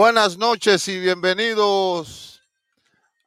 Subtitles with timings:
[0.00, 2.40] Buenas noches y bienvenidos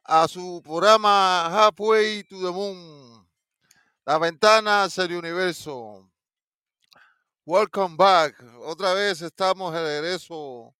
[0.04, 3.28] a su programa Halfway to the Moon,
[4.06, 6.10] la ventana hacia universo.
[7.44, 8.42] Welcome back.
[8.64, 10.74] Otra vez estamos de regreso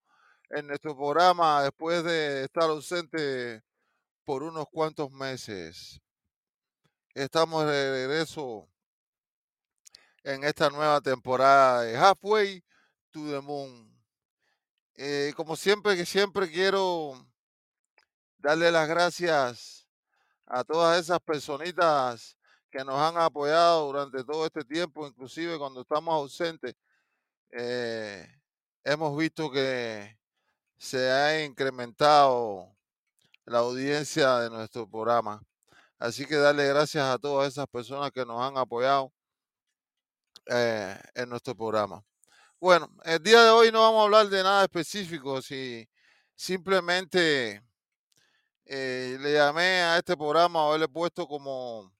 [0.48, 3.62] en nuestro programa después de estar ausente
[4.24, 6.00] por unos cuantos meses.
[7.12, 8.66] Estamos de regreso
[10.24, 12.64] en esta nueva temporada de Halfway
[13.10, 13.91] to the Moon.
[14.96, 17.14] Eh, como siempre, que siempre quiero
[18.38, 19.88] darle las gracias
[20.46, 22.36] a todas esas personitas
[22.70, 26.74] que nos han apoyado durante todo este tiempo, inclusive cuando estamos ausentes.
[27.52, 28.26] eh,
[28.84, 30.18] hemos visto que
[30.78, 32.76] se ha incrementado
[33.44, 35.42] la audiencia de nuestro programa.
[35.98, 39.12] Así que darle gracias a todas esas personas que nos han apoyado
[40.46, 42.04] eh, en nuestro programa.
[42.62, 45.84] Bueno, el día de hoy no vamos a hablar de nada específico, si
[46.36, 47.60] simplemente
[48.64, 51.92] eh, le llamé a este programa o le puesto como,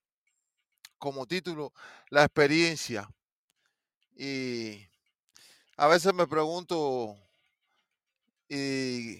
[0.99, 1.73] como título
[2.11, 3.09] la experiencia.
[4.15, 4.87] Y
[5.77, 7.17] a veces me pregunto
[8.49, 9.19] y,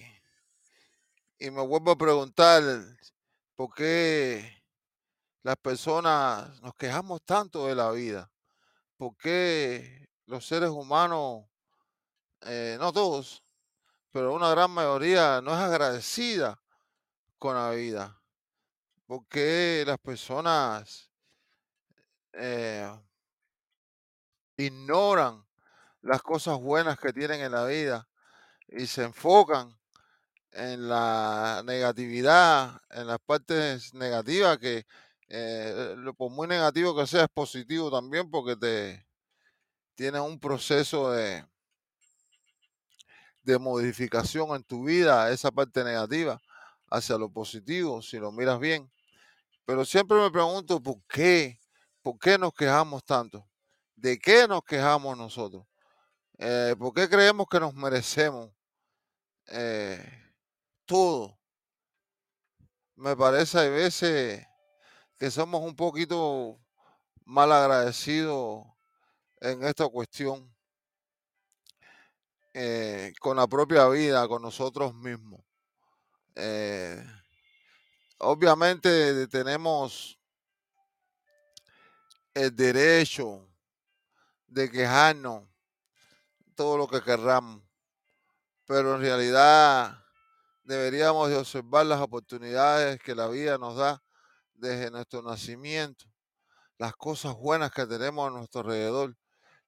[1.39, 2.63] y me vuelvo a preguntar
[3.57, 4.63] por qué
[5.41, 8.31] las personas nos quejamos tanto de la vida.
[8.95, 10.02] ¿Por qué
[10.33, 11.45] los seres humanos,
[12.41, 13.43] eh, no todos,
[14.11, 16.61] pero una gran mayoría no es agradecida
[17.39, 18.21] con la vida?
[19.07, 21.11] ¿Por qué las personas
[22.33, 22.89] eh,
[24.57, 25.45] ignoran
[26.01, 28.09] las cosas buenas que tienen en la vida
[28.67, 29.77] y se enfocan
[30.51, 34.85] en la negatividad, en las partes negativas que
[35.29, 39.07] eh, lo- por muy negativo que sea es positivo también porque te
[39.95, 41.45] tiene un proceso de,
[43.43, 46.41] de modificación en tu vida, esa parte negativa,
[46.89, 48.91] hacia lo positivo, si lo miras bien.
[49.65, 51.59] Pero siempre me pregunto por qué,
[52.01, 53.49] por qué nos quejamos tanto,
[53.95, 55.65] de qué nos quejamos nosotros,
[56.39, 58.51] Eh, por qué creemos que nos merecemos
[59.47, 60.03] eh,
[60.85, 61.39] todo.
[62.95, 64.45] Me parece a veces
[65.17, 66.59] que somos un poquito
[67.25, 68.65] mal agradecidos
[69.43, 70.49] en esta cuestión
[72.53, 75.41] eh, con la propia vida, con nosotros mismos.
[76.33, 77.05] Eh,
[78.19, 80.17] obviamente tenemos
[82.33, 83.45] el derecho
[84.47, 85.43] de quejarnos
[86.55, 87.61] todo lo que querramos,
[88.65, 90.05] pero en realidad
[90.63, 94.01] deberíamos de observar las oportunidades que la vida nos da
[94.53, 96.05] desde nuestro nacimiento,
[96.77, 99.17] las cosas buenas que tenemos a nuestro alrededor,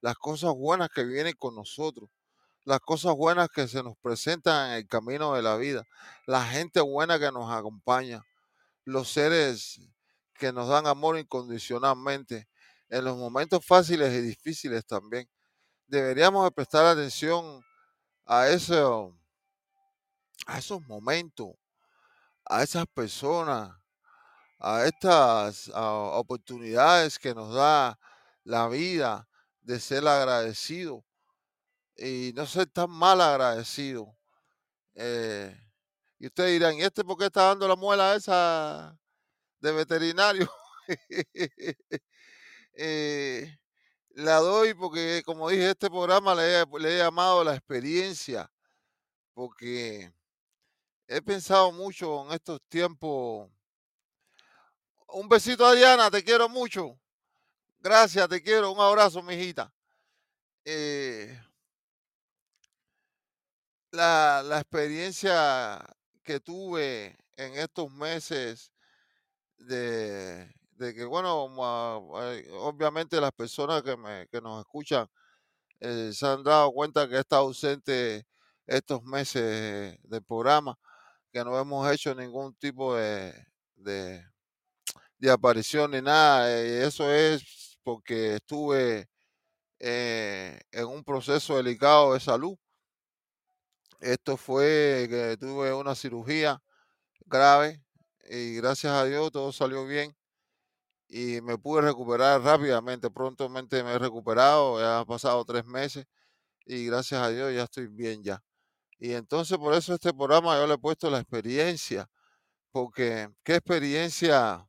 [0.06, 2.12] las cosas buenas que vienen con nosotros,
[2.64, 5.84] las cosas buenas que se nos presentan en el camino de la vida,
[6.28, 8.24] la gente buena que nos acompaña,
[8.84, 9.82] los seres
[10.36, 12.48] que nos dan amor incondicionalmente
[12.88, 15.28] en los momentos fáciles y difíciles también.
[15.88, 17.66] Deberíamos de prestar atención
[18.28, 19.12] a, eso,
[20.46, 21.48] a esos momentos,
[22.46, 23.76] a esas personas,
[24.60, 27.98] a estas oportunidades que nos da
[28.44, 29.28] la vida
[29.66, 31.04] de ser agradecido
[31.98, 34.16] y no ser tan mal agradecido.
[34.94, 35.56] Eh,
[36.20, 38.98] y ustedes dirán, ¿y este por qué está dando la muela esa
[39.60, 40.50] de veterinario?
[42.78, 43.58] Eh,
[44.10, 48.52] la doy porque, como dije, este programa le he, le he llamado la experiencia,
[49.34, 50.12] porque
[51.08, 53.50] he pensado mucho en estos tiempos.
[55.08, 57.00] Un besito a Diana, te quiero mucho.
[57.86, 58.72] Gracias, te quiero.
[58.72, 59.72] Un abrazo, mijita.
[60.66, 61.38] Eh,
[63.92, 65.84] la, la experiencia
[66.24, 68.72] que tuve en estos meses
[69.58, 71.48] de, de que, bueno,
[72.62, 75.08] obviamente las personas que, me, que nos escuchan
[75.82, 78.26] eh, se han dado cuenta que estado ausente
[78.68, 80.78] estos meses del programa,
[81.32, 83.34] que no hemos hecho ningún tipo de,
[83.76, 84.26] de,
[85.20, 86.52] de aparición ni nada.
[86.52, 87.42] eh, eso es
[87.86, 89.08] porque estuve
[89.80, 92.58] eh, en un proceso delicado de salud.
[94.00, 96.62] Esto fue que tuve una cirugía
[97.26, 97.84] grave
[98.30, 100.16] y gracias a Dios todo salió bien.
[101.08, 103.10] y me pude recuperar rápidamente.
[103.12, 106.06] Prontamente me he recuperado, ya han pasado tres meses
[106.66, 108.44] y gracias a Dios ya estoy bien ya.
[109.00, 112.10] Y entonces por eso este programa yo le he puesto la experiencia,
[112.72, 114.68] porque qué experiencia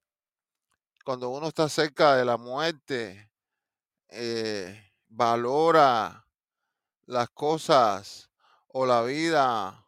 [1.07, 3.31] cuando uno está cerca de la muerte,
[4.09, 6.27] eh, valora
[7.05, 8.29] las cosas
[8.67, 9.87] o la vida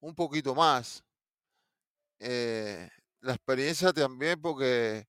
[0.00, 1.04] un poquito más.
[2.18, 2.88] Eh,
[3.20, 5.06] la experiencia también porque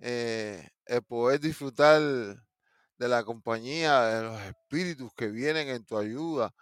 [0.00, 6.52] eh, el poder disfrutar de la compañía de los espíritus que vienen en tu ayuda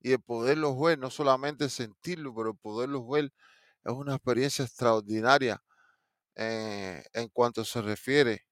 [0.00, 3.32] y el poderlos ver, no solamente sentirlo, pero el poderlos ver
[3.84, 5.62] es una experiencia extraordinaria
[6.36, 8.46] eh, en cuanto se refiere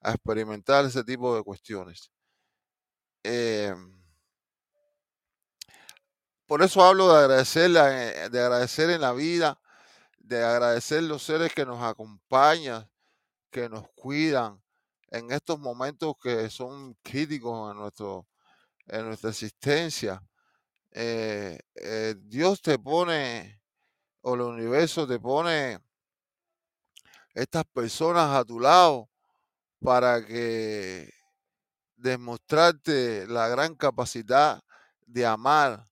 [0.00, 2.10] a experimentar ese tipo de cuestiones.
[3.24, 3.98] Em,
[6.46, 9.60] por eso hablo de agradecer, eh, de agradecer en la vida,
[10.18, 12.90] de agradecer los seres que nos acompañan,
[13.50, 14.62] que nos cuidan
[15.10, 18.28] en estos momentos que son críticos en, nuestro,
[18.86, 20.22] nuestra existencia.
[20.92, 23.62] Eh, eh, Dios te pone,
[24.22, 25.80] o el universo te pone
[27.38, 29.08] estas personas a tu lado
[29.80, 31.12] para que
[31.96, 34.60] demostrarte la gran capacidad
[35.06, 35.88] de amar,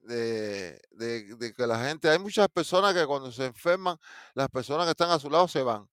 [0.00, 3.98] de, de, que la gente, hay muchas personas que cuando se enferman,
[4.34, 5.88] las personas que están a su lado se van,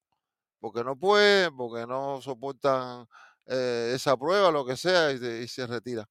[0.60, 3.06] porque no pueden, porque no soportan
[3.48, 6.08] eh, esa prueba, lo que sea, y, se retira.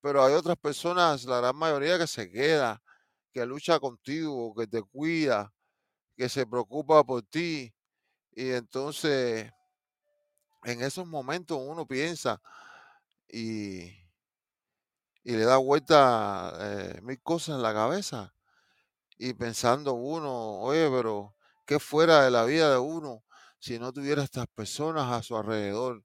[0.00, 2.82] Pero hay otras personas, la gran mayoría, que se queda,
[3.32, 5.52] que lucha contigo, que te cuida,
[6.16, 7.72] que se preocupa por ti.
[8.38, 9.50] Y entonces,
[10.64, 12.40] en esos momentos uno piensa
[13.28, 13.92] y
[15.24, 18.34] y le da vuelta eh, mil cosas en la cabeza.
[19.18, 21.36] Y pensando uno, oye, pero
[21.66, 23.24] ¿qué fuera de la vida de uno
[23.58, 26.04] si no tuviera estas personas a su alrededor?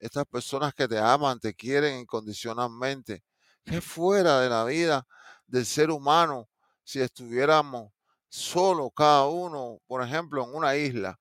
[0.00, 3.24] Estas personas que te aman, te quieren incondicionalmente.
[3.64, 5.06] ¿Qué fuera de la vida
[5.46, 6.48] del ser humano
[6.84, 7.92] si estuviéramos
[8.28, 11.18] solo cada uno, por ejemplo, en una isla,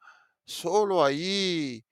[0.48, 1.86] solo allí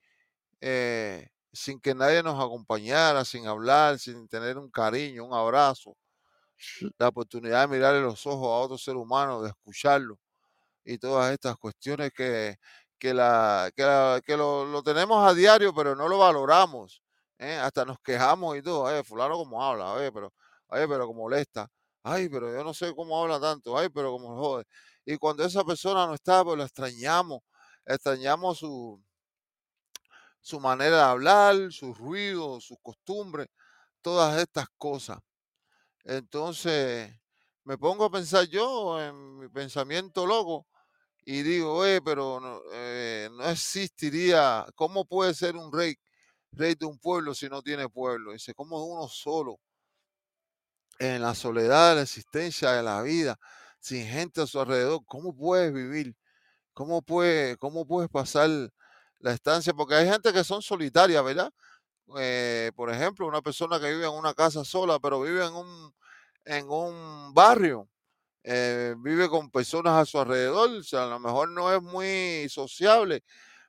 [0.60, 5.96] eh, sin que nadie nos acompañara, sin hablar, sin tener un cariño, un abrazo,
[6.98, 10.18] la oportunidad de mirarle los ojos a otro ser humano, de escucharlo
[10.84, 12.56] y todas estas cuestiones que,
[12.98, 17.02] que, la, que, lo, tenemos a diario, pero no lo valoramos.
[17.38, 17.56] ¿eh?
[17.56, 18.86] Hasta nos quejamos y todo.
[18.86, 20.32] Ay, fulano como habla, oye, pero,
[20.68, 21.68] oye, pero como molesta.
[22.02, 23.76] Ay, pero yo no sé cómo habla tanto.
[23.76, 24.64] Ay, pero como jode.
[25.04, 27.40] Y cuando esa persona no está, pues lo extrañamos.
[27.86, 29.02] Extrañamos su,
[30.40, 33.48] su manera de hablar, sus ruidos, sus costumbres,
[34.02, 35.18] todas estas cosas.
[36.04, 37.12] Entonces,
[37.64, 40.66] me pongo a pensar yo en mi pensamiento loco
[41.24, 45.96] y digo, oye, pero no, eh, no existiría, ¿cómo puede ser un rey,
[46.52, 48.32] rey de un pueblo si no tiene pueblo?
[48.32, 49.60] Dice, ¿cómo uno solo,
[50.98, 53.38] en la soledad de la existencia de la vida,
[53.80, 56.14] sin gente a su alrededor, cómo puedes vivir?
[56.76, 58.50] ¿Cómo, puede, cómo puedes pasar
[59.20, 61.50] la estancia, porque hay gente que son solitarias, ¿verdad?
[62.18, 65.94] Eh, por ejemplo, una persona que vive en una casa sola, pero vive en un,
[66.44, 67.88] en un barrio,
[68.44, 72.46] eh, vive con personas a su alrededor, o sea, a lo mejor no es muy
[72.50, 73.24] sociable,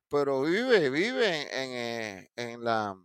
[0.10, 1.72] pero vive, vive en,
[2.36, 2.98] en, eh, la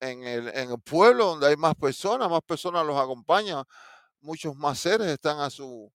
[0.00, 3.64] en el, en el pueblo donde hay más personas, más personas los acompañan,
[4.20, 5.92] muchos más seres están a su,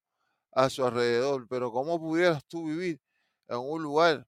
[0.57, 2.99] a su alrededor, pero ¿cómo pudieras tú vivir
[3.47, 4.27] en un lugar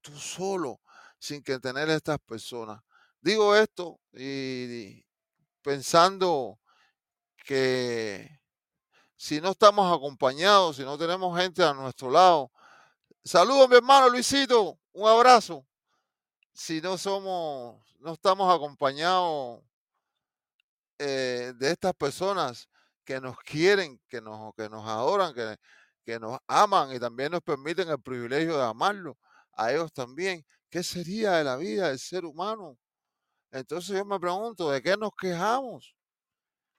[0.00, 0.80] tú solo,
[1.18, 2.80] sin que tener estas personas.
[3.20, 5.04] Digo esto y
[5.60, 6.60] pensando
[7.44, 8.40] que
[9.16, 12.52] si no estamos acompañados, si no tenemos gente a nuestro lado,
[13.24, 15.66] saludos mi hermano Luisito, un abrazo.
[16.52, 19.64] Si no somos, no estamos acompañados
[20.96, 22.68] eh, de estas personas
[23.08, 25.56] que nos quieren, que nos, que nos adoran, que,
[26.04, 29.16] que nos aman y también nos permiten el privilegio de amarlo,
[29.54, 30.44] a ellos también.
[30.68, 32.76] ¿Qué sería de la vida del ser humano?
[33.50, 35.96] Entonces yo me pregunto, ¿de qué nos quejamos?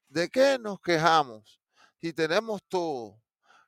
[0.07, 1.59] ¿De qué nos quejamos?
[1.99, 3.19] Si tenemos todo,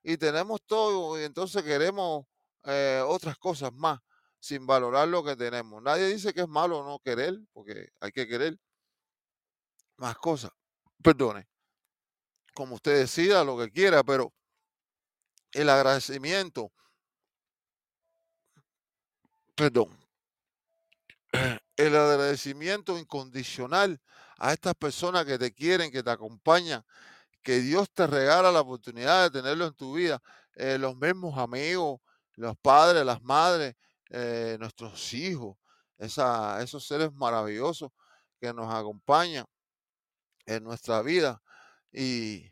[0.03, 2.27] y tenemos todo, y entonces queremos
[2.65, 3.99] eh, otras cosas más,
[4.39, 5.81] sin valorar lo que tenemos.
[5.81, 8.55] Nadie dice que es malo no querer, porque hay que querer
[9.97, 10.51] más cosas.
[11.01, 11.47] Perdone,
[12.53, 14.33] como usted decida, lo que quiera, pero
[15.53, 16.71] el agradecimiento
[19.55, 19.89] perdón,
[21.77, 24.01] el agradecimiento incondicional
[24.37, 26.83] a estas personas que te quieren, que te acompañan,
[27.43, 30.21] que Dios te regala la oportunidad de tenerlo en tu vida,
[30.55, 31.99] eh, los mismos amigos,
[32.35, 33.75] los padres, las madres,
[34.09, 35.57] eh, nuestros hijos,
[35.97, 37.91] esos seres maravillosos
[38.39, 39.45] que nos acompañan
[40.47, 41.40] en nuestra vida.
[41.91, 42.51] Y,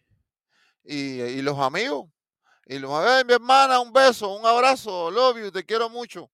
[0.83, 2.09] y, los amigos,
[2.65, 6.29] y los amigos, mi hermana, un beso, un abrazo, love you, te quiero mucho.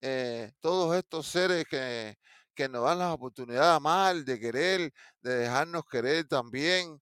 [0.00, 2.18] Eh, todos estos seres que,
[2.54, 7.00] que nos dan la oportunidad de amar, de querer, de dejarnos querer también.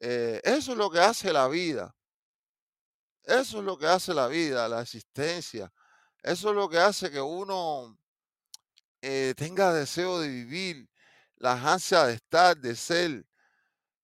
[0.00, 1.94] Eh, eso es lo que hace la vida.
[3.24, 5.70] Eso es lo que hace la vida, la existencia.
[6.22, 7.98] Eso es lo que hace que uno
[9.02, 10.88] eh, tenga deseo de vivir,
[11.36, 13.24] las ansias de estar, de ser,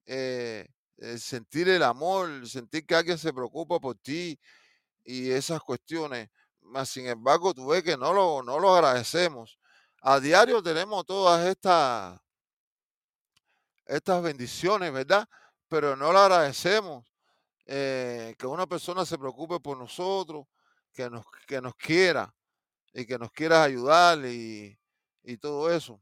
[0.06, 0.68] eh,
[0.98, 4.38] el sentir el amor, sentir que alguien se preocupa por ti
[5.04, 6.30] y esas cuestiones.
[6.62, 9.58] Mas, sin embargo, tú ves que no lo, no lo agradecemos.
[10.02, 12.20] A diario tenemos todas estas,
[13.86, 15.28] estas bendiciones, ¿verdad?
[15.68, 17.04] Pero no lo agradecemos.
[17.66, 20.46] eh, que una persona se preocupe por nosotros,
[20.94, 22.34] que nos, que nos quiera
[22.94, 24.78] y que nos quiera ayudar y,
[25.24, 26.00] y todo eso.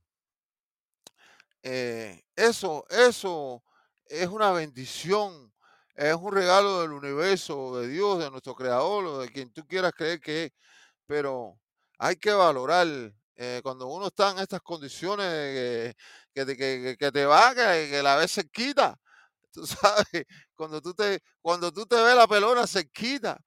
[1.62, 3.62] Eh, eso, eso
[4.12, 5.52] es una bendición,
[5.94, 9.92] es un regalo del universo, de Dios, de nuestro creador, o de quien tú quieras
[9.96, 10.50] creer que es,
[11.06, 11.58] pero
[11.98, 12.86] hay que valorar
[13.36, 15.94] eh, cuando uno está en estas condiciones
[16.34, 18.96] que, que que- que te va, que, que la vez se quita,
[19.52, 20.06] tú sabes,
[20.54, 23.38] cuando tú te, cuando tú te ves la pelona se quita,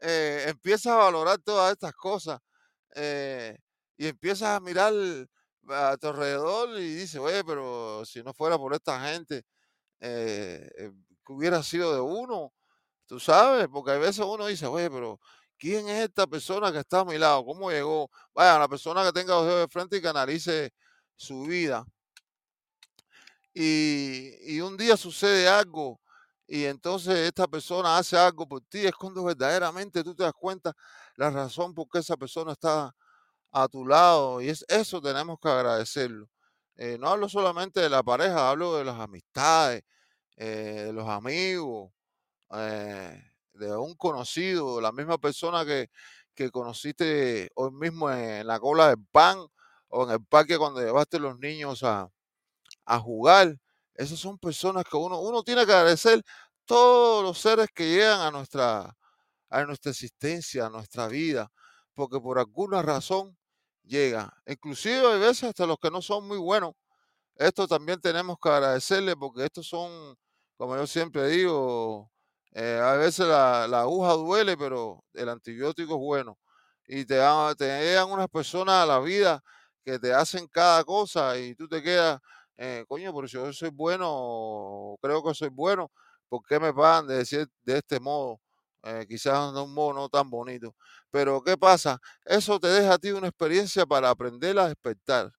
[0.00, 2.40] eh, empiezas a valorar todas estas cosas
[2.96, 3.56] eh,
[3.96, 4.92] y empiezas a mirar
[5.68, 9.42] a tu alrededor y dices, oye, pero si no fuera por esta gente,
[10.02, 10.92] eh, eh,
[11.26, 12.54] que hubiera sido de uno,
[13.06, 15.20] tú sabes, porque a veces uno dice, oye, pero
[15.58, 17.44] ¿quién es esta persona que está a mi lado?
[17.46, 18.10] ¿Cómo llegó?
[18.34, 20.72] Vaya, una persona que tenga los dedos de frente y que analice
[21.16, 21.86] su vida.
[23.54, 26.00] Y, y un día sucede algo
[26.46, 30.72] y entonces esta persona hace algo por ti, es cuando verdaderamente tú te das cuenta
[31.16, 32.94] la razón por qué esa persona está
[33.52, 36.28] a tu lado y es eso tenemos que agradecerlo.
[36.76, 39.82] Eh, no hablo solamente de la pareja, hablo de las amistades,
[40.36, 41.92] eh, de los amigos,
[42.52, 43.22] eh,
[43.54, 45.88] de un conocido, la misma persona que,
[46.34, 49.38] que conociste hoy mismo en la cola del pan
[49.88, 52.08] o en el parque cuando llevaste los niños a,
[52.86, 53.56] a jugar.
[53.94, 56.22] Esas son personas que uno, uno tiene que agradecer
[56.64, 58.96] todos los seres que llegan a nuestra,
[59.50, 61.50] a nuestra existencia, a nuestra vida,
[61.94, 63.36] porque por alguna razón
[63.84, 64.32] llega.
[64.46, 66.74] Inclusive hay veces hasta los que no son muy buenos.
[67.36, 70.16] Esto también tenemos que agradecerle porque estos son,
[70.56, 72.10] como yo siempre digo,
[72.52, 76.38] eh, a veces la, aguja duele, pero el antibiótico es bueno.
[76.86, 77.18] Y te,
[77.58, 79.42] te llegan unas personas a la vida
[79.84, 82.20] que te hacen cada cosa y tú te quedas,
[82.56, 85.90] eh, coño, pero si yo soy bueno, creo que soy bueno,
[86.28, 88.40] ¿por qué me pagan de decir de este modo?
[88.84, 90.74] Eh, quizás de un modo no tan bonito.
[91.12, 92.00] Pero ¿qué pasa?
[92.24, 95.32] Eso te deja a ti una experiencia para aprender a despertar.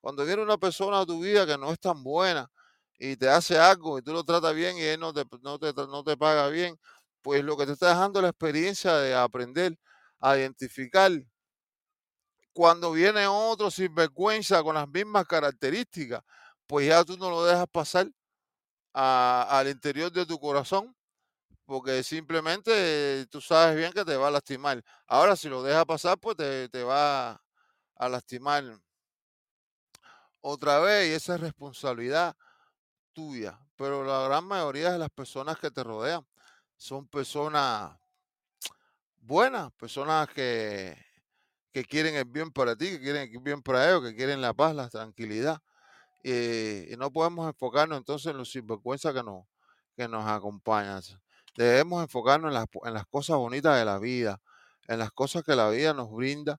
[0.00, 2.50] Cuando viene una persona a tu vida que no es tan buena
[2.98, 5.72] y te hace algo y tú lo tratas bien y él no te, no te,
[5.74, 6.78] no te paga bien,
[7.22, 9.78] pues lo que te está dejando es la experiencia de aprender
[10.20, 11.12] a identificar
[12.52, 16.22] cuando viene otro sinvergüenza con las mismas características,
[16.66, 18.08] pues ya tú no lo dejas pasar
[18.92, 20.94] al interior de tu corazón,
[21.68, 24.82] porque simplemente tú sabes bien que te va a lastimar.
[25.08, 27.42] Ahora, si lo dejas pasar, pues te, te va
[27.96, 28.64] a lastimar
[30.40, 32.36] otra vez y esa es responsabilidad
[33.14, 33.60] tuya.
[33.76, 36.26] Pero la gran mayoría de las personas que te rodean
[36.76, 37.98] son personas
[39.20, 40.96] buenas, personas que,
[41.72, 44.54] que quieren el bien para ti, que quieren el bien para ellos, que quieren la
[44.54, 45.60] paz, la tranquilidad.
[46.24, 49.46] eh, y no podemos enfocarnos entonces en los sinvergüenzas que nos,
[49.96, 51.02] que nos acompañan.
[51.58, 54.40] Debemos enfocarnos en las, en las cosas bonitas de la vida,
[54.88, 56.58] en las cosas que la vida nos brinda,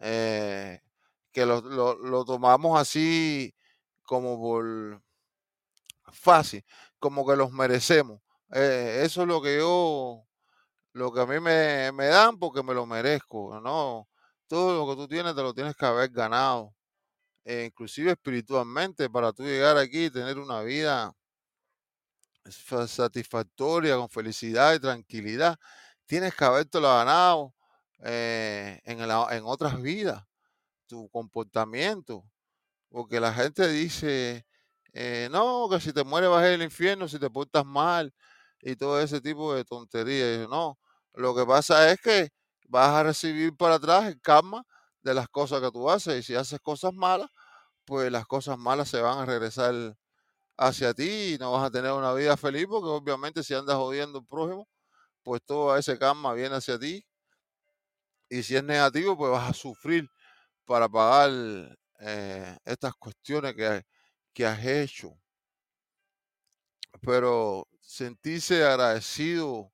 [0.00, 0.80] eh,
[1.32, 3.54] que lo, lo- tomamos así
[4.04, 5.02] como por
[6.12, 6.64] fácil,
[6.98, 8.20] como que los merecemos.
[8.52, 10.24] Eh, eso es lo que yo,
[10.92, 14.08] lo que a mí me, me dan porque me lo merezco, ¿no?
[14.48, 16.74] Todo lo que tú tienes te lo tienes que haber ganado,
[17.44, 21.12] eh, inclusive espiritualmente, para tú llegar aquí y tener una vida
[22.50, 25.56] satisfactoria, con felicidad y tranquilidad.
[26.06, 26.44] Tienes que
[26.98, 27.54] ganado
[28.02, 30.24] eh, en, la- en otras vidas,
[30.88, 32.24] tu comportamiento.
[32.90, 34.46] Porque la gente dice,
[34.92, 38.12] eh, no, que si te mueres vas al infierno, si te portas mal
[38.60, 40.48] y todo ese tipo de tonterías.
[40.48, 40.78] No,
[41.14, 42.30] lo que pasa es que
[42.68, 44.64] vas a recibir para atrás el karma
[45.02, 46.18] de las cosas que tú haces.
[46.20, 47.28] Y si haces cosas malas,
[47.84, 49.96] pues las cosas malas se van a regresar
[50.58, 54.18] hacia ti y no vas a tener una vida feliz porque obviamente si andas jodiendo
[54.20, 54.68] al prójimo,
[55.24, 57.04] pues todo ese karma viene hacia ti
[58.28, 60.08] Y si es negativo, pues vas a sufrir
[60.66, 61.30] para pagar
[62.00, 63.82] eh, estas cuestiones que,
[64.34, 65.14] que has hecho.
[67.02, 69.72] Pero sentirse agradecido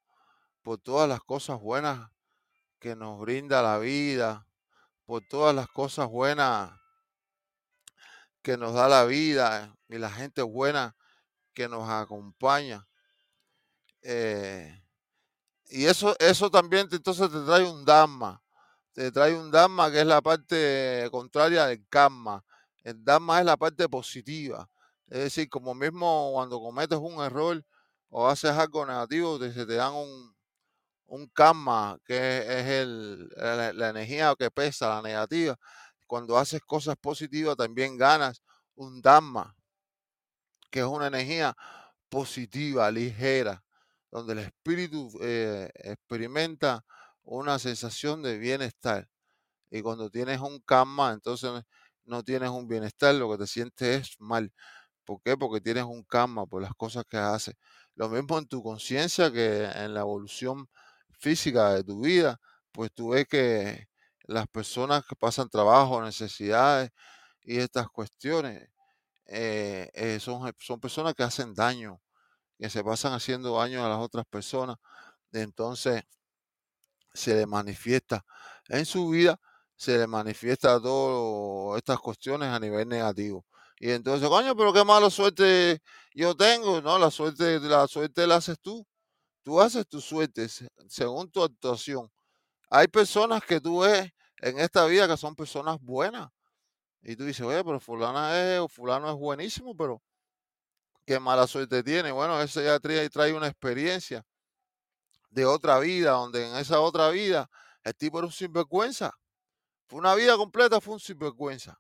[0.63, 2.11] por todas las cosas buenas
[2.81, 4.49] que nos brinda la vida,
[5.07, 6.73] por todas las cosas buenas
[8.43, 10.97] que nos da la vida y la gente buena
[11.55, 12.87] que nos acompaña.
[14.03, 14.83] Eh,
[15.67, 18.43] y eso, eso también entonces te trae un Dhamma.
[18.93, 22.45] Te trae un Dhamma que es la parte contraria del karma.
[22.83, 24.69] El Dhamma es la parte positiva.
[25.07, 27.65] Es decir, como mismo cuando cometes un error
[28.11, 30.35] o haces algo negativo, te, se te dan un,
[31.07, 35.57] un karma, que es el, la, la energía que pesa, la negativa.
[36.07, 38.43] Cuando haces cosas positivas también ganas
[38.75, 39.57] un Dhamma,
[40.75, 41.55] que es una energía
[42.09, 43.63] positiva, ligera,
[44.11, 46.85] donde el espíritu eh, experimenta
[47.23, 49.09] una sensación de bienestar.
[49.71, 51.63] Y cuando tienes un karma, entonces
[52.05, 54.53] no tienes un bienestar, lo que te sientes es mal.
[55.05, 55.37] ¿Por qué?
[55.37, 57.55] Porque tienes un karma por las cosas que haces.
[57.95, 60.69] Lo mismo en tu conciencia que en la evolución
[61.21, 62.41] física de tu vida,
[62.73, 63.87] pues tú ves que
[64.25, 66.91] las personas que pasan trabajo, necesidades
[67.43, 68.74] y estas cuestiones
[69.27, 72.01] eh, eh, son, son personas que hacen daño,
[72.59, 74.79] que se pasan haciendo daño a las otras personas.
[75.33, 76.05] Entonces
[77.13, 78.25] se le manifiesta
[78.69, 79.39] en su vida,
[79.77, 83.45] se le manifiesta todas estas cuestiones a nivel negativo.
[83.79, 85.81] Y entonces, coño, pero qué mala suerte
[86.15, 86.81] yo tengo.
[86.81, 88.87] No, la suerte, la suerte la haces tú.
[89.45, 90.49] Tú haces tu suerte
[90.89, 92.11] según tu actuación.
[92.71, 96.29] Hay personas que tú ves en esta vida que son personas buenas.
[97.05, 100.03] Y tú dices, oye, pero fulana es, fulano es buenísimo, pero
[101.05, 102.11] qué mala suerte tiene.
[102.11, 104.25] Bueno, ese ya trae, trae una experiencia
[105.29, 107.51] de otra vida, donde en esa otra vida
[107.83, 109.13] el tipo era un sinvergüenza.
[109.87, 111.79] Fue una vida completa, fue un sinvergüenza.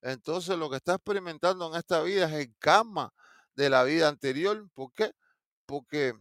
[0.00, 3.12] Entonces lo que está experimentando en esta vida es el karma
[3.54, 4.66] de la vida anterior.
[4.72, 5.12] ¿Por qué?
[5.66, 6.14] Porque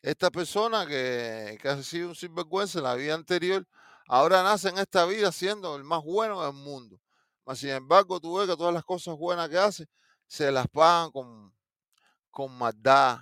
[0.00, 3.66] esta persona que, que ha sido un sinvergüenza en la vida anterior,
[4.06, 7.00] ahora nace en esta vida siendo el más bueno del mundo.
[7.46, 9.86] Mas, sin embargo, tú ves que todas las cosas buenas que hace
[10.26, 11.54] se las pagan con,
[12.30, 13.18] con maldad.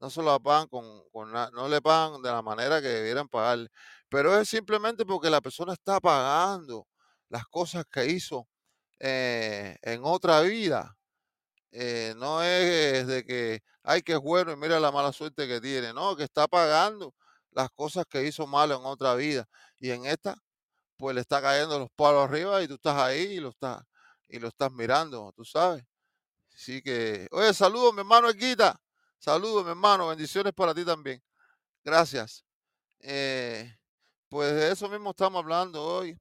[0.00, 3.68] No se las pagan con, con no le pagan de la manera que debieran pagarle.
[4.08, 6.86] Pero es simplemente porque la persona está pagando
[7.28, 8.48] las cosas que hizo
[9.00, 10.96] eh, en otra vida.
[11.72, 15.60] Eh, no es de que, ay, que es bueno y mira la mala suerte que
[15.60, 15.92] tiene.
[15.94, 17.14] No, que está pagando
[17.52, 19.48] las cosas que hizo mal en otra vida.
[19.78, 20.36] Y en esta,
[20.96, 23.82] pues le está cayendo los palos arriba y tú estás ahí y lo estás,
[24.28, 25.84] y lo estás mirando, tú sabes.
[26.54, 28.78] Así que, oye, saludos, mi hermano Equita.
[29.18, 30.08] Saludos, mi hermano.
[30.08, 31.22] Bendiciones para ti también.
[31.84, 32.44] Gracias.
[33.00, 33.76] Eh,
[34.28, 36.18] pues de eso mismo estamos hablando hoy.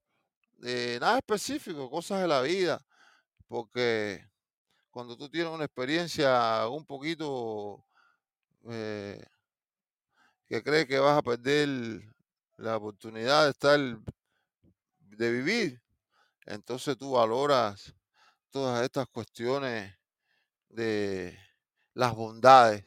[0.53, 2.83] De nada específico, cosas de la vida.
[3.47, 4.25] Porque
[4.91, 7.85] cuando tú tienes una experiencia un poquito
[8.69, 9.23] eh,
[10.51, 12.01] que crees que vas a perder
[12.57, 13.79] la oportunidad de estar,
[14.99, 15.81] de vivir,
[16.45, 17.95] entonces tú valoras
[18.49, 19.97] todas estas cuestiones
[20.67, 21.39] de
[21.93, 22.83] las bondades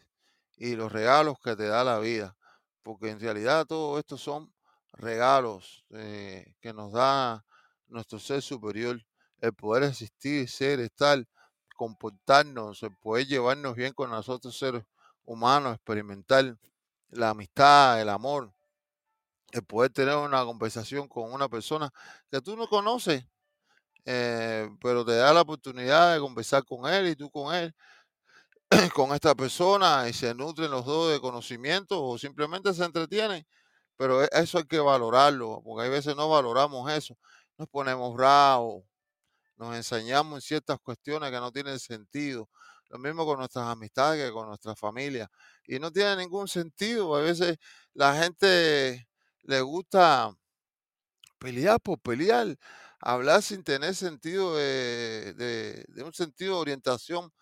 [0.59, 2.37] y los regalos que te da la vida,
[2.83, 4.53] porque en realidad todo esto son
[4.92, 7.46] regalos eh, que nos da
[7.87, 9.00] nuestro ser superior,
[9.40, 11.27] el poder existir, ser, estar,
[11.77, 14.85] comportarnos, el poder llevarnos bien con nosotros seres
[15.24, 16.59] humanos, experimentar
[17.14, 18.53] la amistad, el amor,
[19.53, 21.90] el poder tener una conversación con una persona
[22.31, 23.24] que tú no conoces,
[24.07, 27.74] eh, pero te da la oportunidad de conversar con él y tú con él,
[28.94, 33.46] con esta persona y se nutren los dos de conocimiento o simplemente se entretienen.
[33.96, 37.16] Pero e, eso hay que valorarlo, porque hay veces no valoramos eso.
[37.59, 38.85] Nos ponemos bravos,
[39.57, 42.48] nos enseñamos en ciertas cuestiones que no tienen sentido.
[42.90, 45.31] Lo mismo con nuestras amistades que con nuestra familia.
[45.66, 47.16] Y no tiene ningún sentido.
[47.16, 47.59] A veces
[47.92, 49.09] la gente
[49.42, 50.33] le gusta
[51.38, 52.57] pelear por pelear,
[53.01, 57.33] hablar sin tener sentido de, de, un sentido de orientación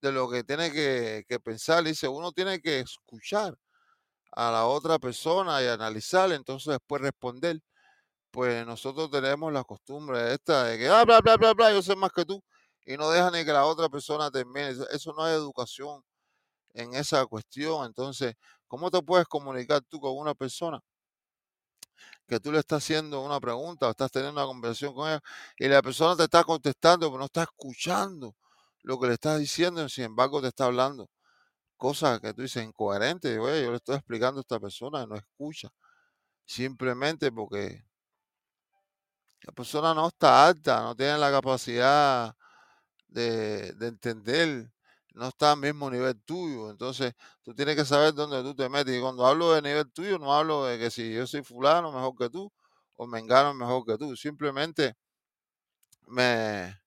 [0.00, 1.84] de lo que tiene que, pensar.
[1.84, 3.56] Dice, uno tiene que escuchar
[4.32, 7.60] a la otra persona y analizar, entonces después responder.
[8.30, 11.96] Pues nosotros tenemos la costumbre esta de que, ah, bla, bla, bla, bla, yo sé
[11.96, 12.42] más que tú,
[12.92, 14.70] y no deja ni que la otra persona termine.
[14.90, 16.02] Eso no es educación
[16.74, 17.86] en esa cuestión.
[17.86, 18.34] Entonces,
[18.68, 20.80] ¿cómo te puedes comunicar tú con una persona
[22.26, 25.20] que tú le estás haciendo una pregunta o estás teniendo una conversación con ella
[25.58, 28.36] y la persona te está contestando pero no está escuchando
[28.82, 31.10] lo que le estás diciendo, sin embargo te está hablando
[31.76, 33.38] cosas que tú dices incoherentes.
[33.38, 35.70] Oye, yo le estoy explicando a esta persona y no escucha.
[36.46, 37.84] simplemente porque
[39.42, 42.34] la persona no está alta, no tiene la capacidad
[43.10, 44.70] de, de entender,
[45.14, 46.70] no está al mismo nivel tuyo.
[46.70, 48.96] Entonces, tú tienes que saber dónde tú te metes.
[48.96, 52.14] Y cuando hablo de nivel tuyo, no hablo de que si yo soy fulano mejor
[52.18, 52.52] que tú
[52.96, 54.16] o mengano mejor que tú.
[54.16, 54.94] Simplemente
[56.06, 56.80] me,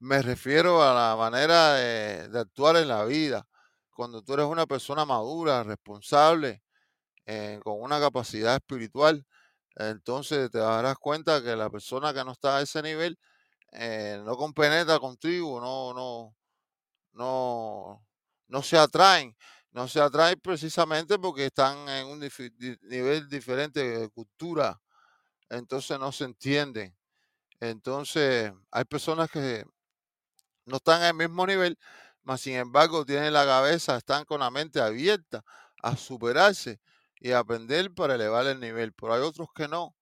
[0.00, 3.46] me refiero a la manera de, de actuar en la vida.
[3.94, 6.62] Cuando tú eres una persona madura, responsable,
[7.26, 9.26] eh, con una capacidad espiritual,
[9.76, 13.18] entonces te darás cuenta que la persona que no está a ese nivel
[13.72, 16.36] eh, no compenetra contigo, no, no,
[17.12, 18.06] no,
[18.48, 19.36] no se atraen.
[19.72, 24.80] No se atraen precisamente porque están en un nivel diferente de cultura,
[25.50, 26.96] entonces no se entienden.
[27.60, 29.64] Entonces, hay personas que
[30.66, 31.78] no están al mismo nivel,
[32.22, 35.42] mas sin embargo tienen la cabeza, están con la mente abierta
[35.82, 36.80] a superarse
[37.20, 38.92] y a aprender para elevar el nivel.
[38.92, 39.96] Pero hay otros que no,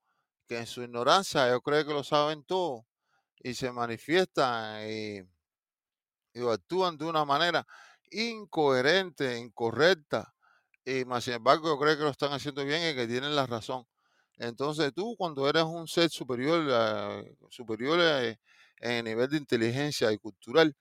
[0.48, 2.86] que en su ignorancia yo creo que lo saben todo
[3.42, 5.22] y se manifiestan y,
[6.48, 7.66] actúan de una manera
[8.10, 10.34] incoherente, incorrecta.
[10.84, 13.46] Y más sin embargo yo creo que lo están haciendo bien y que tienen la
[13.46, 13.86] razón.
[14.38, 18.38] Entonces tú cuando eres un ser superior, eh, superior eh,
[18.78, 20.76] en nivel de inteligencia y cultural,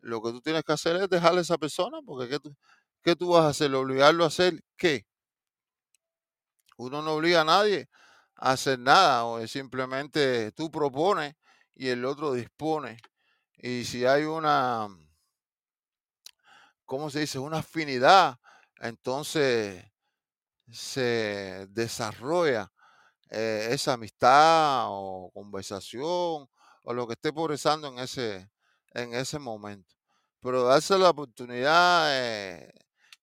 [0.00, 2.54] lo que tú tienes que hacer es dejarle a esa persona, porque ¿qué tú,
[3.02, 3.74] qué tú vas a hacer?
[3.74, 5.06] ¿Obligarlo a hacer qué?
[6.76, 7.88] Uno no obliga a nadie
[8.36, 11.34] a hacer nada, o simplemente tú propones
[11.74, 12.98] y el otro dispone.
[13.56, 14.88] Y si hay una,
[16.84, 17.38] ¿cómo se dice?
[17.38, 18.38] Una afinidad,
[18.80, 19.84] entonces
[20.70, 22.72] se desarrolla
[23.30, 26.48] eh, esa amistad o conversación
[26.82, 28.50] o lo que esté progresando en ese,
[28.92, 29.94] en ese momento.
[30.40, 32.72] Pero darse la oportunidad de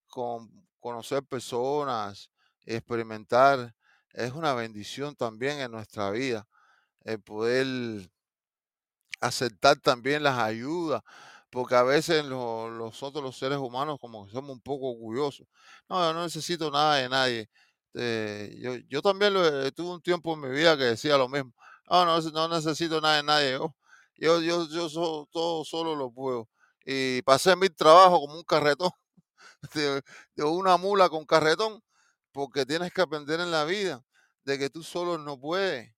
[0.07, 2.31] con, conocer personas,
[2.65, 3.75] experimentar,
[4.13, 6.47] es una bendición también en nuestra vida,
[7.03, 8.10] el poder
[9.21, 11.01] aceptar también las ayudas,
[11.49, 15.47] porque a veces lo- nosotros los seres humanos como que somos un poco orgullosos.
[15.89, 17.49] No, yo no necesito nada de nadie.
[17.93, 21.27] Eh, yo, yo también lo, he- tuve un tiempo en mi vida que decía lo
[21.29, 21.53] mismo.
[21.89, 23.51] No, no, no necesito nada de nadie.
[23.53, 23.75] Yo,
[24.17, 26.49] yo, yo, yo so- todo solo lo puedo.
[26.85, 28.91] Y pasé mi trabajo como un carretón,
[29.73, 30.01] de,
[30.35, 31.83] de una mula con carretón,
[32.31, 34.03] porque tienes que aprender en la vida
[34.43, 35.93] de que tú solo no puedes.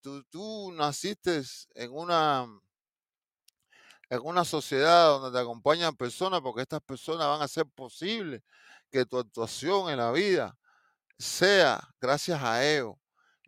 [0.00, 1.42] Tú, tú naciste
[1.74, 2.46] en una
[4.10, 8.42] en una sociedad donde te acompañan personas, porque estas personas van a hacer posible
[8.90, 10.56] que tu actuación en la vida
[11.18, 12.94] sea gracias a ellos.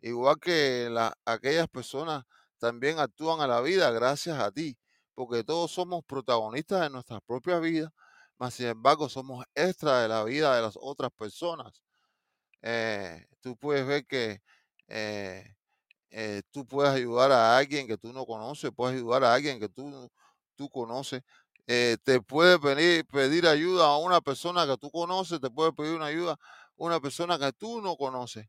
[0.01, 2.25] Igual que la- aquellas personas
[2.59, 4.77] también actúan a la vida gracias a ti,
[5.15, 7.91] porque todos somos protagonistas de nuestras propias vidas,
[8.39, 11.83] mas sin embargo somos extra de la vida de las otras personas.
[12.61, 14.41] Eh, tú puedes ver que
[14.87, 15.55] eh,
[16.11, 19.69] eh, tú puedes ayudar a alguien que tú no conoces, puedes ayudar a alguien que
[19.69, 20.09] tú,
[20.55, 21.21] tú conoces,
[21.67, 25.95] eh, te puede pedir, pedir ayuda a una persona que tú conoces, te puede pedir
[25.95, 26.37] una ayuda a
[26.75, 28.47] una persona que tú no conoces.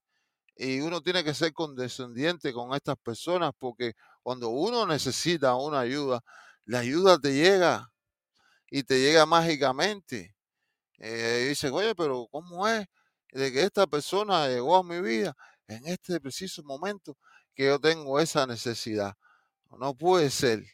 [0.56, 6.20] Y uno tiene que ser condescendiente con estas personas porque cuando uno necesita una ayuda,
[6.66, 7.90] la ayuda te llega
[8.70, 10.34] y te llega mágicamente.
[10.98, 12.86] Eh, y dice, oye, pero ¿cómo es
[13.32, 15.34] de que esta persona llegó a mi vida
[15.68, 17.16] en este preciso momento
[17.54, 19.14] que yo tengo esa necesidad?
[19.78, 20.64] No puede ser.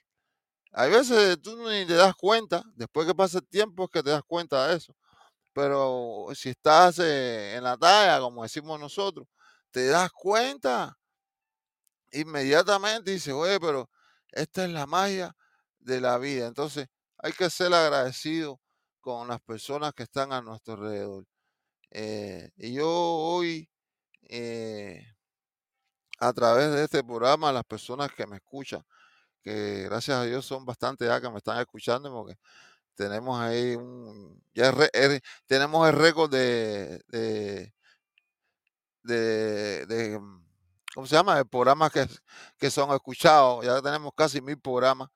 [0.73, 4.11] Hay veces tú ni te das cuenta, después que pasa el tiempo es que te
[4.11, 4.95] das cuenta de eso.
[5.55, 9.27] Pero si estás eh, en la talla, como decimos nosotros,
[9.71, 10.99] te das cuenta
[12.13, 13.91] inmediatamente dices, oye, pero
[14.33, 15.35] esta es la magia
[15.79, 16.47] de la vida.
[16.47, 16.89] Entonces
[17.19, 18.61] hay que ser agradecido
[19.01, 21.27] con las personas que están a nuestro alrededor.
[21.91, 23.69] Eh, y yo hoy,
[24.29, 25.07] eh,
[26.19, 28.83] a través de este programa, las personas que me escuchan,
[29.43, 32.37] que gracias a Dios son bastante ya que me están escuchando, porque
[32.97, 34.73] tenemos ahí un, ya
[35.47, 37.75] tenemos el récord de, de,
[39.03, 40.45] de, de, mm,
[40.95, 41.37] ¿cómo se llama?
[41.37, 42.07] De programas que,
[42.59, 43.65] que son escuchados.
[43.65, 45.09] Ya tenemos casi mil programas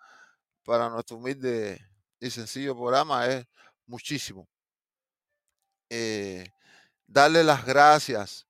[0.64, 1.80] para nuestro humilde
[2.20, 3.46] y sencillo programa, es
[3.86, 4.48] muchísimo.
[5.90, 6.46] Eh,
[7.06, 8.46] darle las gracias,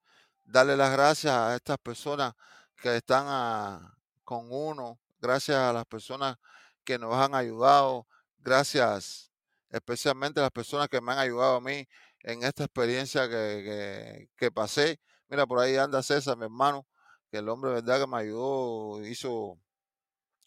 [0.52, 2.34] darle las gracias a estas personas
[2.76, 6.36] que están a- con uno, gracias a las personas
[6.84, 8.06] que nos han ayudado,
[8.38, 9.30] gracias
[9.70, 11.86] especialmente a las personas que me han ayudado a mí
[12.22, 15.00] en esta experiencia que, que- pasé.
[15.28, 16.86] Mira, por ahí anda César, mi hermano,
[17.30, 19.58] que el hombre, verdad, que me ayudó, hizo,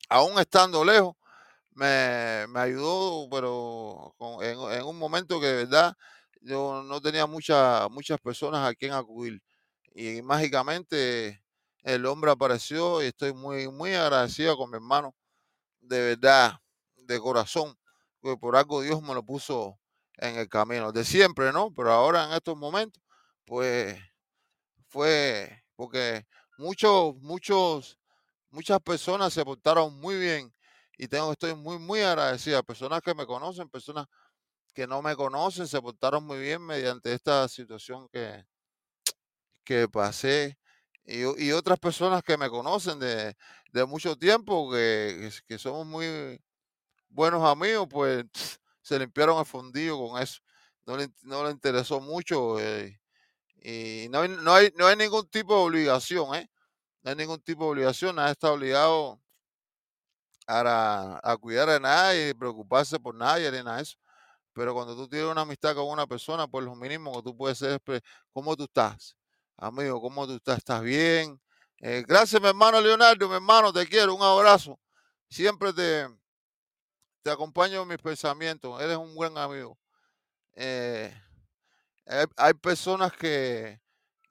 [0.09, 1.15] aún estando lejos,
[1.73, 5.95] me, me ayudó, pero con- en, en un momento que de verdad
[6.41, 9.41] yo no tenía muchas muchas personas a quien acudir.
[9.95, 11.41] Y mágicamente
[11.83, 15.15] el hombre apareció y estoy muy, muy agradecido con mi hermano,
[15.81, 16.59] de verdad,
[16.97, 17.77] de corazón,
[18.19, 19.79] porque por algo Dios me lo puso
[20.17, 21.73] en el camino, de siempre, ¿no?
[21.73, 23.01] Pero ahora en estos momentos,
[23.45, 23.97] pues
[24.87, 26.25] fue porque
[26.57, 27.97] muchos, muchos,
[28.51, 30.53] muchas personas se portaron muy bien
[30.97, 32.63] y tengo, estoy muy, muy agradecida.
[32.63, 34.07] Personas que me conocen, personas
[34.73, 38.45] que no me conocen, se portaron muy bien mediante esta situación que,
[39.65, 40.57] que pasé.
[41.05, 43.35] Y, otras personas que me conocen de,
[43.87, 46.39] mucho tiempo, que, somos muy
[47.09, 48.25] buenos amigos, pues
[48.81, 50.41] se limpiaron el fundido con eso.
[50.85, 52.59] No le, no le interesó mucho.
[52.59, 52.99] eh,
[53.65, 56.49] y no hay, no, hay, no hay ningún tipo de obligación, ¿eh?
[57.03, 59.19] No hay ningún tipo de obligación, nadie está obligado
[60.47, 63.97] a, a cuidar a nadie, preocuparse por nadie, ni nada de eso.
[64.53, 67.61] Pero cuando tú tienes una amistad con una persona, pues lo mínimo que tú puedes
[67.61, 68.01] hacer es,
[68.31, 69.15] ¿cómo tú estás?
[69.57, 70.57] Amigo, ¿cómo tú estás?
[70.57, 71.41] ¿Estás bien?
[71.79, 74.77] Eh, gracias, mi hermano Leonardo, mi hermano, te quiero, un abrazo.
[75.29, 76.07] Siempre te,
[77.21, 79.77] te acompaño en mis pensamientos, eres un buen amigo.
[80.55, 81.13] Eh,
[82.35, 83.79] hay, personas que,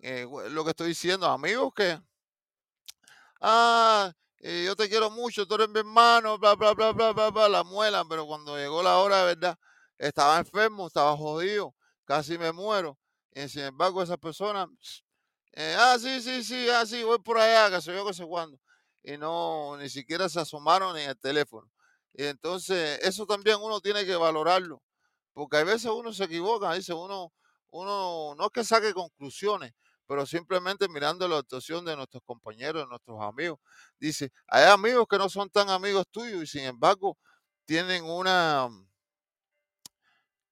[0.01, 1.99] eh, lo que estoy diciendo, amigos que,
[3.41, 7.49] ah, yo te quiero mucho, tú eres mi hermano, bla, bla, bla, bla, bla, bla,
[7.49, 9.59] la muelan, pero cuando llegó la hora de verdad,
[9.97, 12.99] estaba enfermo, estaba jodido, casi me muero.
[13.33, 14.69] Y sin embargo, esas personas,
[15.57, 18.25] eh, ah, sí, sí, sí, ah, sí, voy por allá, que sé yo, que sé
[18.27, 18.59] cuándo.
[19.03, 21.71] Y no, ni siquiera se asomaron en el teléfono.
[22.14, 24.83] Y entonces, eso también uno tiene que valorarlo,
[25.35, 27.33] porque a veces uno se equivoca, dice uno,
[27.71, 29.73] uno no es que saque conclusiones,
[30.07, 33.59] pero simplemente mirando la actuación de nuestros compañeros, de nuestros amigos.
[34.01, 37.19] Dice, hay amigos que no son tan amigos tuyos y sin embargo
[37.67, 38.69] tienen una,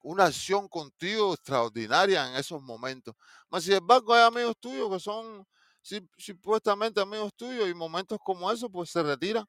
[0.03, 3.15] una acción contigo extraordinaria en esos momentos.
[3.49, 5.47] Mas sin embargo hay amigos tuyos que son
[6.17, 9.45] supuestamente amigos tuyos y momentos como esos pues se retiran,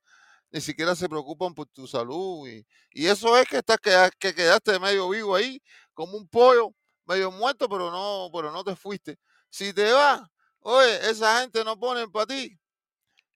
[0.51, 2.65] ni siquiera se preocupan por tu salud y,
[3.07, 5.61] eso es que estás que, que quedaste medio vivo ahí
[5.93, 6.73] como un pollo
[7.05, 9.17] medio muerto pero no pero no te fuiste.
[9.49, 10.21] Si te vas,
[10.61, 12.57] oye, esa gente no pone para ti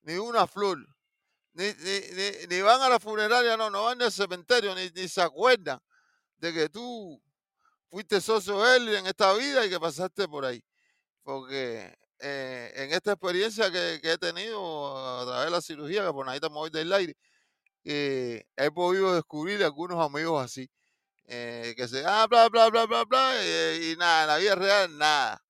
[0.04, 0.80] ni una flor,
[1.54, 5.08] ni, ni, ni, ni van a la funeraria, no, no van al cementerio, ni, ni
[5.08, 5.80] se acuerdan
[6.38, 7.22] de que tú
[7.90, 10.64] fuiste socio de él en esta vida y que pasaste por ahí.
[11.24, 16.26] Porque eh, en esta experiencia que, he tenido a través de la cirugía, que por
[16.26, 17.16] nadita me voy del aire,
[17.84, 20.70] eh, he podido descubrir algunos amigos así,
[21.26, 24.56] eh, que se, ah, bla, bla, bla, bla, bla, eh, y nada, en la vida
[24.56, 25.44] real, nada.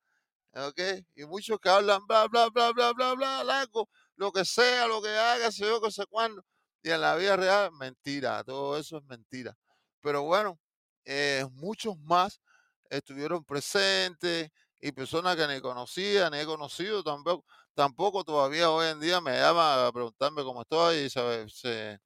[0.54, 0.80] ¿ok?
[1.16, 5.02] Y muchos que hablan bla, bla, bla, bla, bla, bla, largo, lo que sea, lo
[5.02, 6.44] que haga, sé yo, que sé cuándo.
[6.84, 9.56] Y en la vida real, mentira, todo eso es mentira.
[10.02, 10.60] Pero bueno,
[11.08, 12.42] eh, muchos más
[12.90, 19.00] estuvieron presentes y personas que ni conocía, ni he conocido tampoco, tampoco todavía hoy en
[19.02, 22.00] día me llaman a preguntarme cómo estoy y se, se,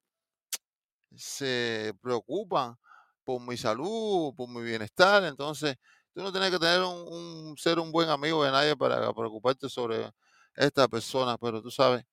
[2.01, 2.75] preocupan
[3.23, 5.23] por mi salud, por mi bienestar.
[5.25, 5.75] Entonces,
[6.13, 7.07] tú no tienes que tener un,
[7.51, 10.11] un- ser un buen amigo de nadie para preocuparte sobre
[10.55, 12.03] esta persona, pero tú sabes,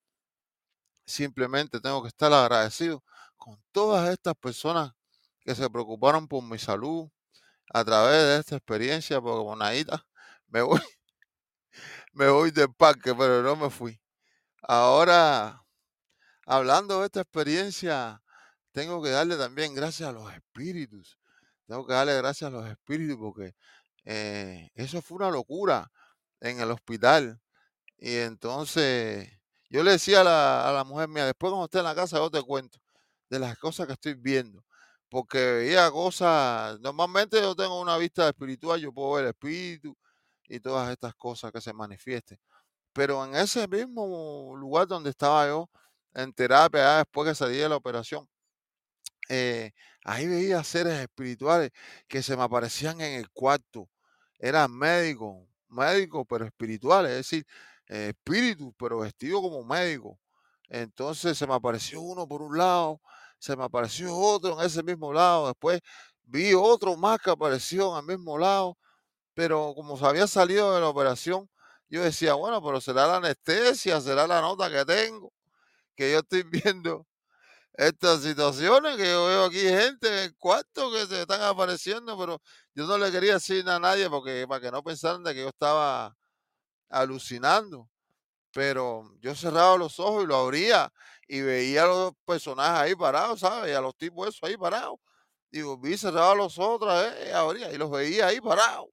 [1.07, 3.03] simplemente tengo que estar agradecido
[3.37, 4.92] con todas estas personas
[5.49, 7.09] que se preocuparon por mi salud
[7.73, 10.07] a través de esta experiencia, porque Bonadita,
[10.49, 10.79] me voy,
[12.13, 13.99] me voy del parque, pero no me fui.
[14.63, 15.65] Ahora,
[16.47, 18.23] hablando de esta experiencia,
[18.73, 21.19] tengo que darle también gracias a los espíritus.
[21.67, 23.55] Tengo que darle gracias a los espíritus porque
[24.05, 25.91] eh, eso fue una locura
[26.41, 27.41] en el hospital.
[27.99, 29.31] Y entonces
[29.71, 32.19] yo le decía a la, a la mujer mía, después cuando esté en la casa
[32.19, 32.81] yo te cuento
[33.31, 34.65] de las cosas que estoy viendo.
[35.11, 39.97] Porque veía cosas, normalmente yo tengo una vista espiritual, yo puedo ver espíritu
[40.49, 42.38] y todas estas cosas que se manifiesten.
[42.92, 45.71] Pero en ese mismo lugar donde estaba yo,
[46.14, 48.29] en terapia, después que salí de la operación,
[49.29, 49.73] eh,
[50.05, 51.71] ahí veía seres espirituales
[52.09, 53.88] que se me aparecían en el cuarto.
[54.38, 57.47] Eran médicos, médicos, pero espirituales, es decir,
[57.88, 60.18] eh, espíritus, pero vestidos como médicos.
[60.68, 63.01] Entonces se me apareció uno por un lado,
[63.38, 65.81] se me apareció otro en ese mismo lado, después
[66.24, 68.77] vi otro más que apareció en el mismo lado,
[69.35, 71.48] pero como se había salido de la operación,
[71.88, 75.33] yo decía, bueno, pero será la anestesia, será la nota que tengo,
[75.96, 77.07] que yo estoy viendo
[77.79, 82.42] estas situaciones que yo veo aquí gente en cuarto que se están apareciendo, pero
[82.74, 85.48] yo no le quería decir a nadie porque para que no pensaran de que yo
[85.48, 86.16] estaba
[86.88, 87.88] alucinando.
[88.53, 90.92] Pero yo cerraba los ojos y lo abría
[91.29, 93.71] y veía a los personajes ahí parados, ¿sabes?
[93.71, 94.99] Y a los tipos esos ahí parados.
[95.51, 98.88] Y volví, cerraba los vez, y abría y los veía ahí parados.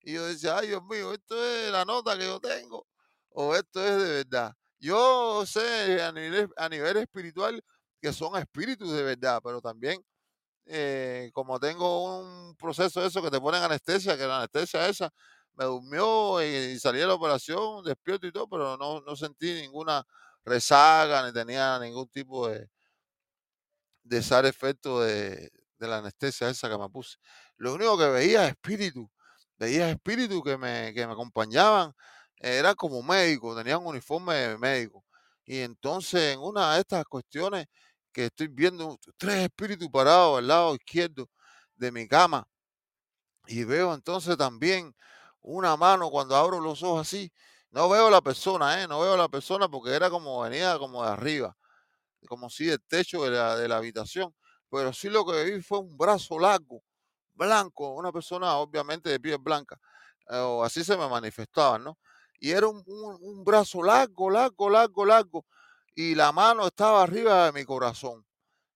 [0.00, 2.86] Y yo decía, ay Dios mío, esto es la nota que yo tengo.
[3.30, 4.54] o esto es de verdad.
[4.78, 7.62] Yo sé a nivel, a nivel espiritual
[8.00, 10.02] que son espíritus de verdad, pero también
[10.66, 15.10] eh, como tengo un proceso eso que te ponen anestesia, que la anestesia esa
[15.54, 20.04] me durmió y, salí de la operación, despierto y todo, pero no, no sentí ninguna
[20.48, 22.68] rezaga ni tenía ningún tipo de,
[24.02, 27.16] de side efecto de, de la anestesia esa que me puse.
[27.56, 29.10] Lo único que veía es espíritu,
[29.56, 31.92] veía espíritus que me, que me acompañaban,
[32.38, 35.04] era como médico, tenían un uniforme de médico.
[35.44, 37.66] Y entonces en una de estas cuestiones
[38.12, 41.28] que estoy viendo tres espíritus parados al lado izquierdo
[41.76, 42.46] de mi cama
[43.46, 44.94] y veo entonces también
[45.40, 47.32] una mano cuando abro los ojos así,
[47.70, 48.88] no veo la persona, ¿eh?
[48.88, 51.56] no veo la persona porque era como venía como de arriba,
[52.28, 54.34] como si el techo de la, de la habitación,
[54.70, 56.82] pero sí lo que vi fue un brazo largo,
[57.34, 59.78] blanco, una persona obviamente de piel blanca,
[60.30, 61.98] eh, o así se me manifestaban, ¿no?
[62.40, 65.46] Y era un, un, un brazo largo, largo, largo, largo,
[65.94, 68.24] y la mano estaba arriba de mi corazón.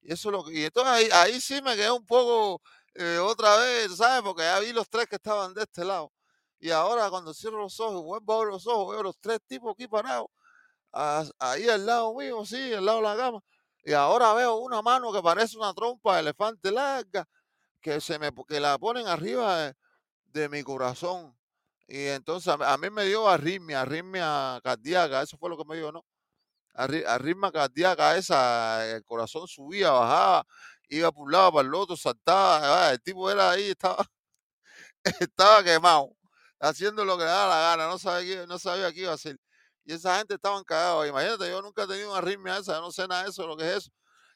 [0.03, 2.63] Y eso es lo que, y entonces ahí, ahí sí me quedé un poco
[2.95, 4.23] eh, otra vez, ¿sabes?
[4.23, 6.13] Porque ya vi los tres que estaban de este lado.
[6.63, 9.73] Y ahora cuando cierro los ojos, vuelvo a abrir los ojos, veo los tres tipos
[9.75, 10.29] aquí parados,
[10.93, 13.41] ah, ahí al lado mío, sí, al lado de la cama.
[13.85, 17.27] Y ahora veo una mano que parece una trompa de elefante larga,
[17.81, 19.75] que se me que la ponen arriba
[20.27, 21.37] de, mi corazón.
[21.89, 25.93] Y entonces a, mí me dio arritmia, arritmia cardíaca, eso fue lo que me dio,
[25.93, 26.05] ¿no?
[26.75, 30.47] Arri- Arritmia cardíaca esa, el corazón subía, bajaba,
[30.89, 34.05] iba por un lado, para el otro, saltaba, ah, el tipo era ahí, estaba,
[35.21, 36.11] estaba quemado,
[36.63, 39.37] haciendo lo que le daba la gana, no sabía, no sabía qué iba a hacer.
[39.85, 41.09] Y esa gente estaban cagados.
[41.09, 43.69] Imagínate, yo nunca he tenido una arritmia esa, no sé nada de eso, lo que
[43.69, 43.91] es eso.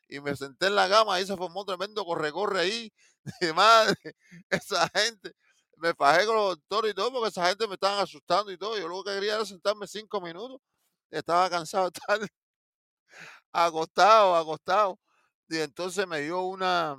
[0.09, 2.93] Y me senté en la cama y se formó tremendo corre-corre ahí,
[3.41, 3.97] de madre,
[4.51, 5.33] esa gente.
[5.79, 8.79] Me fajé con los doctores y todo, porque esa gente me estaban asustando y todo.
[8.79, 10.61] Yo lo que quería era sentarme cinco minutos.
[11.11, 12.21] Estaba cansado de estar
[13.53, 14.99] acostado, acostado.
[15.49, 16.97] Y entonces me dio una,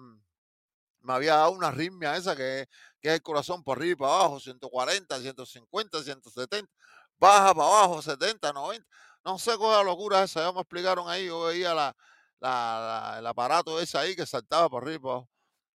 [1.08, 2.68] me había dado una arritmia esa que,
[3.02, 6.72] que es el corazón por arriba y para abajo, 140, 150, 170,
[7.18, 8.88] baja para abajo, 70, 90.
[9.26, 11.96] No sé cuál es la locura esa, ya me explicaron ahí, yo veía la,
[12.40, 15.30] la- el aparato ese ahí que saltaba para arriba y para abajo.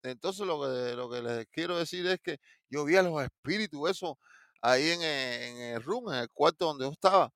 [0.03, 2.39] Entonces lo que, lo que les quiero decir es que
[2.71, 4.15] yo vi a los espíritus esos
[4.63, 7.31] ahí en el, en el room, en el cuarto donde yo estaba.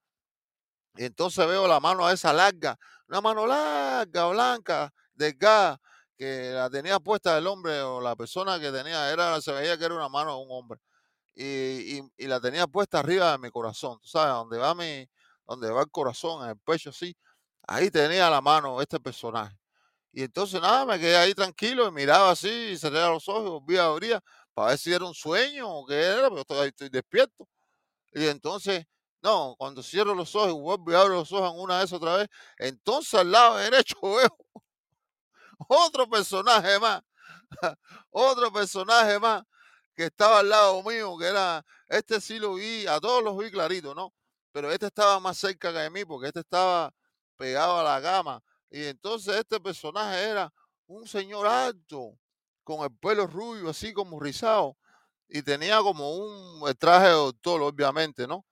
[0.97, 2.77] Y entonces veo la mano esa larga,
[3.09, 5.79] una mano larga, blanca, delgada,
[6.23, 9.87] que la tenía puesta el hombre o la persona que tenía, era, se veía que
[9.87, 10.81] era una mano de un hombre.
[11.35, 15.09] Y, la tenía puesta arriba de mi corazón, tú sabes, donde va mi,
[15.47, 17.17] donde va el corazón, en el pecho así,
[17.67, 19.57] ahí tenía la mano este personaje.
[20.13, 23.51] Y entonces nada, me quedé ahí tranquilo y miraba así, y cerré los ojos y
[23.51, 24.21] volví a abrir
[24.55, 27.49] para ver si era un sueño o qué era, pero estoy, estoy despierto.
[28.13, 28.85] Y entonces,
[29.23, 32.29] no, cuando cierro los ojos vuelvo y abro los ojos en una vez otra vez,
[32.59, 34.37] entonces al lado derecho veo
[35.69, 37.03] otro personaje más,
[38.11, 39.43] otro personaje más
[39.95, 43.51] que estaba al lado mío, que era, este sí lo vi, a todos los vi
[43.51, 44.13] clarito, ¿no?
[44.53, 46.93] Pero este estaba más cerca que de mí porque este estaba
[47.37, 48.43] pegado a la cama.
[48.71, 50.53] Y entonces este personaje era
[50.87, 52.19] un señor alto,
[52.65, 54.77] con el pelo rubio, así como rizado,
[55.29, 58.47] y tenía como un traje de doctor, obviamente, ¿no?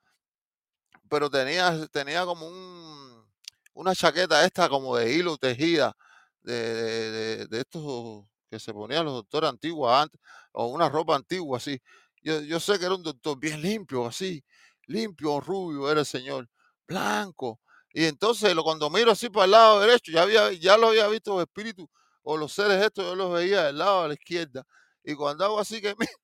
[1.10, 3.28] pero tenía, tenía como un,
[3.74, 5.94] una chaqueta esta como de hilo tejida,
[6.42, 10.20] de, de, estos que se ponían los doctores antiguos antes,
[10.52, 11.80] o una ropa antigua así.
[12.22, 14.44] Yo, yo sé que era un doctor bien limpio, así,
[14.86, 16.48] limpio, rubio, era el señor,
[16.86, 17.60] blanco.
[17.92, 21.32] Y entonces cuando miro así para el lado derecho, ya, había, ya lo había visto
[21.34, 21.86] los espíritus
[22.22, 24.64] o los seres estos, yo los veía del lado de la izquierda.
[25.04, 25.94] Y cuando hago así que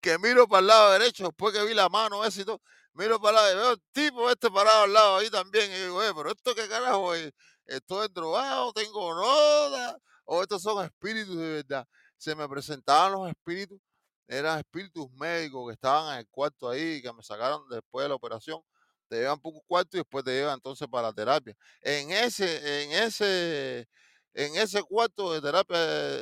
[0.00, 2.60] que miro para el lado derecho, después que vi la mano esa y todo,
[2.94, 5.70] miro para el lado y veo el tipo este parado al lado ahí también.
[5.72, 7.32] Y digo, "Eh, pero esto qué carajo es,
[7.66, 11.86] estoy drogado, tengo nada, o estos son espíritus de verdad.
[12.16, 13.78] Se me presentaban los espíritus,
[14.26, 18.14] eran espíritus médicos que estaban en el cuarto ahí, que me sacaron después de la
[18.14, 18.60] operación.
[19.08, 21.54] Te llevan por un cuarto y después te llevan entonces para la terapia.
[21.82, 23.86] En ese, en ese,
[24.32, 25.76] en ese cuarto de terapia,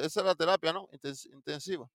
[0.04, 0.88] esa es la terapia, ¿no?
[0.88, 1.88] Intens- Intensiva.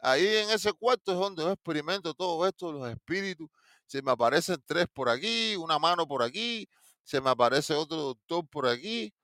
[0.00, 3.48] Ahí en ese cuarto es donde yo experimento todo esto, los espíritus.
[3.86, 6.68] Se me aparecen tres por aquí, una mano por aquí,
[7.08, 9.14] se me aparece otro doctor por aquí.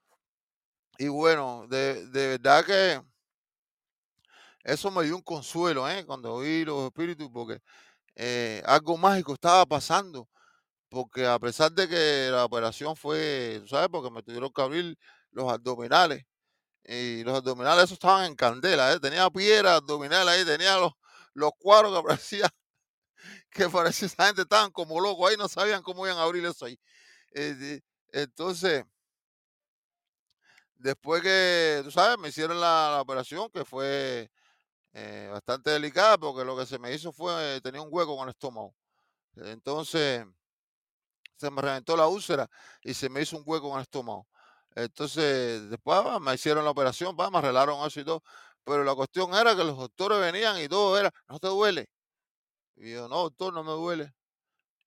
[0.98, 3.00] Y bueno, de, de verdad que
[4.62, 6.04] eso me dio un consuelo, ¿eh?
[6.06, 7.60] Cuando oí los espíritus, porque
[8.16, 10.28] eh, algo mágico estaba pasando.
[10.90, 13.88] Porque a pesar de que la operación fue, ¿sabes?
[13.90, 14.98] Porque me tuvieron que abrir
[15.32, 16.24] los abdominales.
[16.84, 19.00] Y los abdominales, esos estaban en candela, ¿eh?
[19.00, 20.92] Tenía piedra abdominal ahí, tenía los,
[21.34, 22.50] los cuadros que parecía
[23.50, 26.64] que parecía esa gente estaban como locos ahí, no sabían cómo iban a abrir eso
[26.66, 26.78] ahí.
[27.34, 27.80] Eh,
[28.12, 28.84] entonces,
[30.76, 34.30] después que, tú sabes, me hicieron la, operación, que fue
[34.94, 38.34] eh, bastante delicada, porque lo que se me hizo fue, tenía un hueco con el
[38.34, 38.74] estómago.
[39.36, 40.24] Entonces,
[41.36, 42.48] se me reventó la úlcera
[42.82, 44.26] y se me hizo un hueco en el estómago.
[44.74, 48.22] Entonces, después me hicieron la operación, me arreglaron eso y todo.
[48.64, 51.88] Pero la cuestión era que los doctores venían y todo era, no te duele.
[52.76, 54.14] Y yo, no, doctor, no me duele.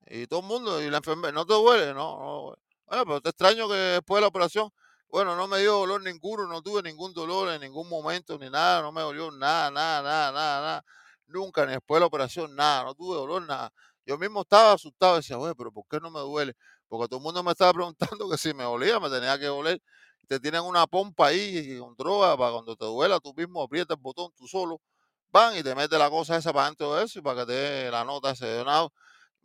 [0.10, 2.56] Y todo el mundo, y la enfermera, no te duele, no, no.
[2.86, 4.72] Bueno, pero te extraño que después de la operación,
[5.10, 8.82] bueno, no me dio dolor ninguno, no tuve ningún dolor en ningún momento, ni nada,
[8.82, 10.86] no me dolió nada, nada, nada, nada, nada.
[11.28, 13.72] Nunca, ni después de la operación, nada, no tuve dolor, nada.
[14.06, 16.56] Yo mismo estaba asustado, decía, oye, pero ¿por qué no me duele?
[16.88, 19.82] Porque todo el mundo me estaba preguntando que si me dolía, me tenía que doler.
[20.28, 24.02] Te tienen una pompa ahí con droga para cuando te duela, tú mismo aprietas el
[24.02, 24.82] botón tú solo,
[25.30, 27.54] van y te metes la cosa esa para dentro de eso y para que te
[27.54, 28.90] dé la nota ese de nada.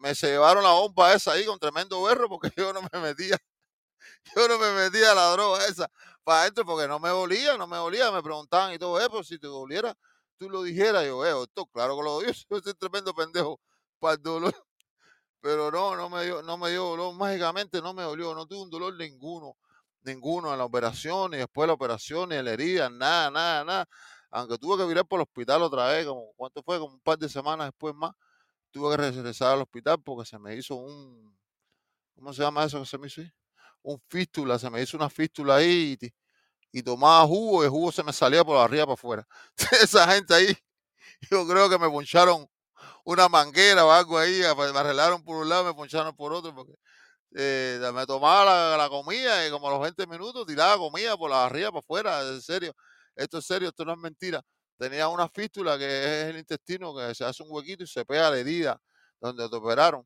[0.02, 3.38] Me se llevaron la bomba esa ahí con tremendo berro porque yo no me metía,
[4.34, 5.88] yo no me metía la droga esa
[6.24, 9.22] para adentro porque no me dolía, no me dolía, me preguntaban y todo eso, pero
[9.22, 9.94] si te doliera,
[10.38, 13.60] tú lo dijeras, yo, veo, esto claro que lo doy, yo soy tremendo pendejo
[14.00, 14.54] para el dolor.
[15.40, 18.62] Pero no, no me dio, no me dio dolor, mágicamente no me dolió, no tuve
[18.62, 19.56] un dolor ninguno,
[20.02, 23.64] ninguno en la operación, ni después de la operación, ni en la herida, nada, nada,
[23.64, 23.88] nada.
[24.30, 27.18] Aunque tuve que virar por el hospital otra vez, como cuánto fue, como un par
[27.18, 28.12] de semanas después más,
[28.72, 31.38] tuve que regresar al hospital porque se me hizo un,
[32.14, 33.22] ¿cómo se llama eso que se me hizo?
[33.82, 35.98] Un fístula, se me hizo una fístula ahí
[36.72, 39.28] y, tomaba jugo y el jugo se me salía por arriba para afuera.
[39.82, 40.56] Esa gente ahí,
[41.30, 42.48] yo creo que me poncharon
[43.04, 46.74] una manguera o algo ahí, me arreglaron por un lado, me poncharon por otro, porque
[47.34, 51.46] eh, me tomaba la, comida y como a los 20 minutos tiraba comida por la
[51.46, 52.74] arriba, para afuera, en serio,
[53.16, 54.42] esto es serio, esto no es mentira.
[54.82, 58.28] Tenía una fístula que es el intestino, que se hace un huequito y se pega
[58.28, 58.82] la herida
[59.20, 60.04] donde te operaron.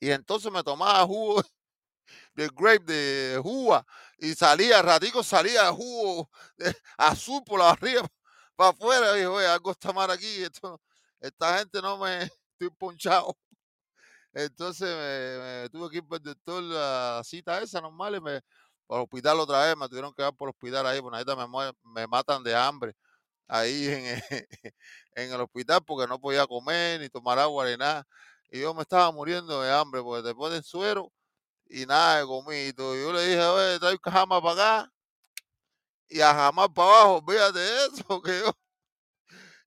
[0.00, 1.42] Y entonces me tomaba jugo
[2.34, 3.84] de grape, de jugo,
[4.16, 6.30] y salía, ratico salía jugo
[6.96, 8.08] azul por la arriba,
[8.56, 10.42] para afuera, dije, oye, algo está mal aquí,
[11.20, 13.36] esta gente no me estoy ponchado.
[14.32, 18.40] Entonces me, tuve que ir por el doctor la cita esa normal y me
[18.86, 21.72] por el hospital otra vez, me tuvieron que dar por el hospital ahí, ahorita me,
[21.82, 22.96] me matan de hambre
[23.48, 23.86] ahí
[25.14, 28.06] en, el hospital porque no podía comer ni tomar agua ni nada.
[28.50, 31.12] Y yo me estaba muriendo de hambre porque después del suero
[31.68, 32.72] y nada de comida.
[32.76, 34.92] Yo le dije, oye, trae jamás para acá
[36.08, 38.52] y a jamás para abajo, fíjate eso, que yo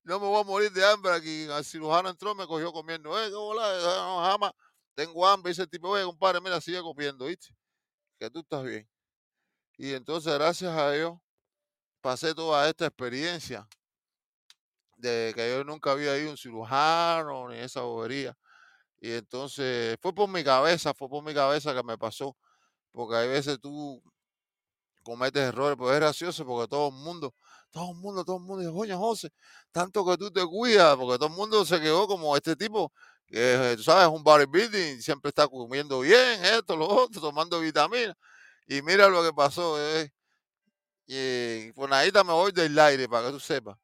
[0.04, 1.42] no me voy a morir de hambre aquí.
[1.44, 3.16] El cirujano entró, me cogió comiendo.
[3.20, 4.52] Eh, qué no, jamás.
[4.94, 5.50] Tengo hambre.
[5.50, 7.54] Dice el tipo, oye, compadre, mira, sigue comiendo, ¿viste?
[8.18, 8.88] Que tú estás bien.
[9.76, 11.18] Y entonces, gracias a Dios,
[12.00, 13.68] pasé toda esta experiencia
[14.96, 18.36] de que yo nunca había ido a un cirujano ni esa bobería.
[19.00, 22.36] Y entonces fue por mi cabeza, fue por mi cabeza que me pasó.
[22.92, 24.02] Porque hay veces tú
[25.02, 27.34] cometes errores, pues es gracioso porque todo el mundo
[27.70, 29.30] todo el mundo, todo el mundo dijo, coño, José,
[29.72, 32.92] tanto que tú te cuidas, porque todo el mundo se quedó como este tipo,
[33.26, 38.16] que tú sabes, es un bodybuilding, siempre está comiendo bien, esto, lo otro, tomando vitaminas.
[38.66, 40.10] Y mira lo que pasó, eh.
[41.12, 43.76] Y pues ahí me voy del aire, para que tú sepas.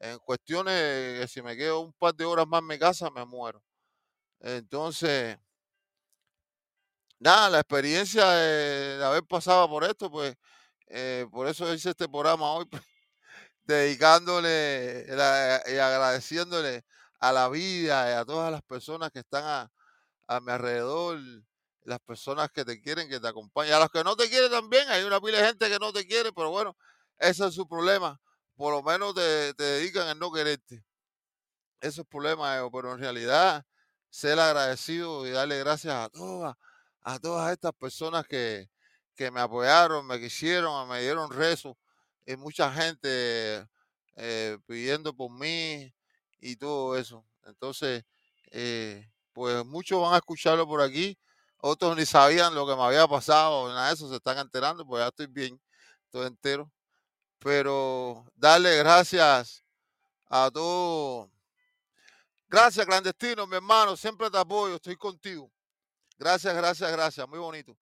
[0.00, 3.24] En cuestiones que si me quedo un par de horas más en mi casa, me
[3.24, 3.62] muero.
[4.40, 5.38] Entonces,
[7.20, 10.34] nada, la experiencia de, haber pasado por esto, pues,
[10.88, 12.64] eh, por eso hice este programa hoy.
[12.64, 12.82] Pues,
[13.62, 16.84] dedicándole y agradeciéndole
[17.20, 19.70] a la vida y a todas las personas que están
[20.26, 21.20] a, mi alrededor,
[21.84, 23.74] las personas que te quieren, que te acompañan.
[23.74, 26.06] A los que no te quieren también, hay una pila de gente que no te
[26.06, 26.76] quiere, pero bueno,
[27.18, 28.20] ese es su problema.
[28.56, 30.84] Por lo menos te, dedican a no quererte.
[31.80, 33.64] Eso es problema, pero en realidad
[34.08, 36.54] ser agradecido y darle gracias a todas,
[37.02, 38.68] a todas estas personas que,
[39.16, 41.76] que me apoyaron, me quisieron, me dieron rezos
[42.26, 43.66] y mucha gente
[44.16, 45.92] eh, pidiendo por mí
[46.40, 47.24] y todo eso.
[47.44, 48.04] Entonces,
[48.50, 51.18] eh, pues muchos van a escucharlo por aquí,
[51.64, 55.00] otros ni sabían lo que me había pasado, nada de eso, se están enterando, pues
[55.00, 55.60] ya estoy bien,
[56.06, 56.70] estoy entero.
[57.38, 59.64] Pero darle gracias
[60.28, 61.30] a todos.
[62.48, 65.52] Gracias, clandestino, mi hermano, siempre te apoyo, estoy contigo.
[66.18, 67.78] Gracias, gracias, gracias, muy bonito.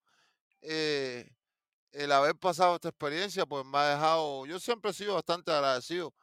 [0.61, 1.31] Eh,
[1.93, 6.15] el haber pasado esta experiencia, pues me ha dejado, yo siempre he sido bastante agradecido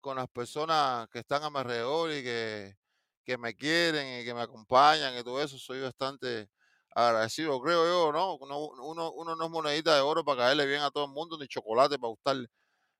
[0.00, 2.76] con las personas que están a mi alrededor y que,
[3.24, 6.48] que me quieren y que me acompañan y todo eso, soy bastante
[6.94, 8.34] agradecido, creo yo, ¿no?
[8.36, 8.58] Uno,
[9.14, 11.98] uno, no es monedita de oro para caerle bien a todo el mundo, ni chocolate
[11.98, 12.48] para gustarle.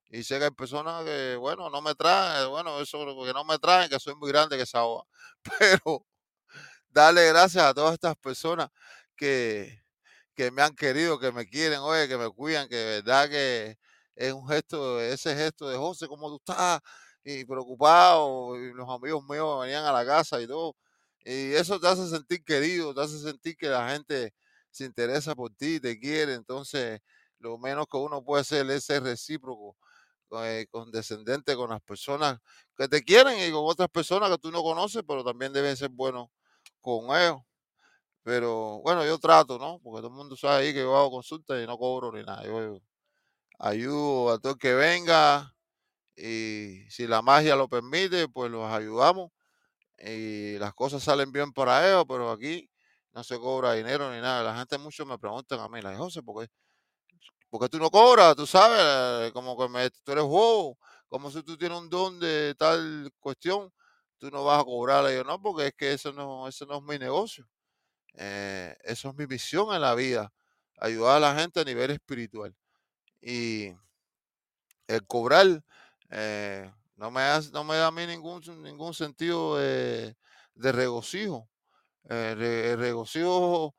[0.09, 3.59] Y sé que hay personas que, bueno, no me traen, bueno, eso que no me
[3.59, 5.03] traen, que soy muy grande, que se ahoga.
[5.59, 6.05] Pero
[6.89, 8.69] darle gracias a todas estas personas
[9.15, 9.81] que,
[10.35, 13.77] que me han querido, que me quieren, oye, que me cuidan, que de verdad que
[14.15, 16.81] es un gesto, ese gesto de José, ¿cómo tú estás?
[17.23, 20.75] Y preocupado, y los amigos míos venían a la casa y todo.
[21.23, 24.33] Y eso te hace sentir querido, te hace sentir que la gente
[24.71, 26.33] se interesa por ti, te quiere.
[26.33, 26.99] Entonces,
[27.39, 29.77] lo menos que uno puede hacer es ser recíproco,
[30.43, 32.39] eh, condescendente con las personas
[32.77, 35.89] que te quieren y con otras personas que tú no conoces, pero también deben ser
[35.89, 36.29] buenos
[36.81, 37.39] con ellos.
[38.23, 39.79] Pero bueno, yo trato, ¿no?
[39.83, 42.43] Porque todo el mundo sabe ahí que yo hago consultas y no cobro ni nada.
[42.45, 42.79] Yo
[43.59, 45.55] ayudo a todo el que venga
[46.15, 49.31] y si la magia lo permite, pues los ayudamos
[50.03, 52.69] y las cosas salen bien para ellos, pero aquí
[53.13, 54.43] no se cobra dinero ni nada.
[54.43, 56.43] La gente mucho me preguntan a mí, la José, ¿por
[57.59, 58.35] qué, tú no cobras?
[58.35, 60.77] Tú sabes, como que me- tú eres bobo,
[61.09, 63.71] como si tú tienes un don de tal cuestión,
[64.17, 65.11] tú no vas a cobrar.
[65.11, 67.47] Y yo, no, porque es que eso no, eso no es mi negocio.
[68.15, 70.33] Eh, eso es mi misión en la vida,
[70.79, 72.55] ayudar a la gente a nivel espiritual.
[73.21, 73.73] Y
[74.87, 75.63] el cobrar
[76.09, 76.71] eh,
[77.01, 80.15] no, me hace- no me da a mí ningún, ningún sentido de,
[80.55, 81.49] regocijo.
[82.09, 83.75] Eh, el regocijo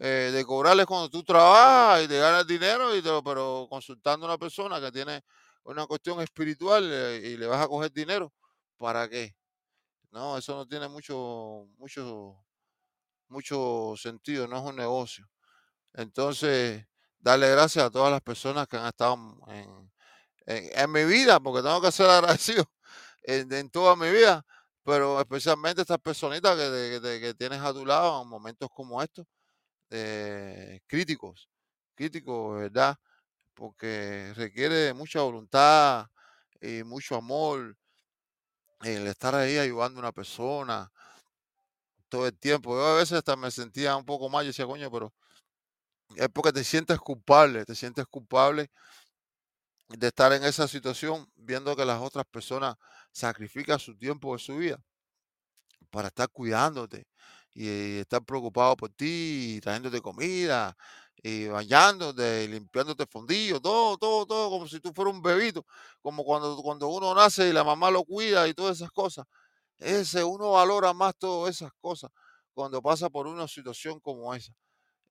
[0.00, 4.26] eh, de cobrar es cuando tú trabajas y te ganas dinero, y te pero consultando
[4.26, 5.22] a una persona que tiene
[5.64, 8.32] una cuestión espiritual eh, y le vas a coger dinero,
[8.78, 9.34] ¿para qué?
[10.12, 12.44] No, eso no tiene mucho, mucho,
[13.28, 15.28] mucho sentido, no es un negocio.
[15.94, 16.86] Entonces,
[17.18, 19.14] darle gracias a todas las personas que han estado
[19.48, 19.81] en,
[20.74, 22.64] en- mi vida, porque tengo que ser agradecido
[23.22, 24.44] en, en toda mi vida,
[24.84, 29.26] pero especialmente estas personitas que, que tienes a tu lado en momentos como estos,
[29.90, 31.48] eh, críticos,
[31.94, 32.96] críticos, ¿verdad?
[33.54, 36.06] Porque requiere mucha voluntad
[36.60, 37.76] y mucho amor
[38.82, 40.90] el estar ahí ayudando a una persona
[42.08, 42.74] todo el tiempo.
[42.76, 45.12] Yo a veces hasta me sentía un poco mal, yo decía, coño, pero
[46.16, 48.70] es porque te sientes culpable, te sientes culpable
[49.98, 52.76] de estar en esa situación, viendo que las otras personas
[53.12, 54.82] sacrifican su tiempo de su vida
[55.90, 57.06] para estar cuidándote
[57.54, 60.76] y estar preocupado por ti, trayéndote comida,
[61.22, 65.64] y bañándote, y limpiándote fondillo, todo, todo, todo, como si tú fueras un bebito,
[66.00, 69.26] como cuando, cuando uno nace y la mamá lo cuida y todas esas cosas.
[69.78, 72.10] Ese, uno valora más todas esas cosas
[72.54, 74.52] cuando pasa por una situación como esa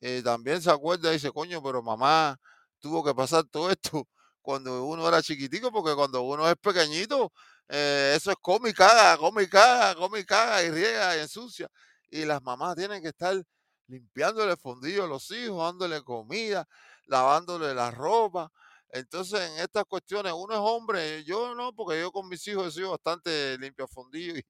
[0.02, 2.40] eh, también se acuerda y dice, coño, pero mamá
[2.80, 4.08] tuvo que pasar todo esto
[4.42, 7.32] cuando uno era chiquitico, porque cuando uno es pequeñito,
[7.70, 8.38] eh, eso es
[8.70, 11.68] y caga, come y caga, come y caga y riega y ensucia.
[12.10, 13.42] Y las mamás tienen que estar
[13.88, 16.68] limpiándole el fondillo a los hijos, dándole comida,
[17.06, 18.52] lavándole la ropa.
[18.90, 22.72] Entonces, en estas cuestiones, uno es hombre, yo no, porque yo con mis hijos he
[22.72, 24.44] sido bastante limpio fondillo y,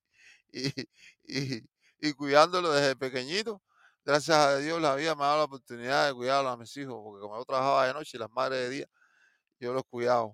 [1.23, 1.61] y, y,
[1.99, 3.61] y cuidándolo desde pequeñito
[4.03, 6.99] gracias a Dios la vida me ha dado la oportunidad de cuidarlos a mis hijos,
[7.03, 8.87] porque como yo trabajaba de noche y las madres de día,
[9.62, 10.34] yo los cuidaba.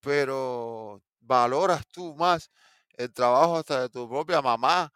[0.00, 2.50] Pero valoras tú más
[2.94, 4.92] el trabajo hasta de tu propia mamá,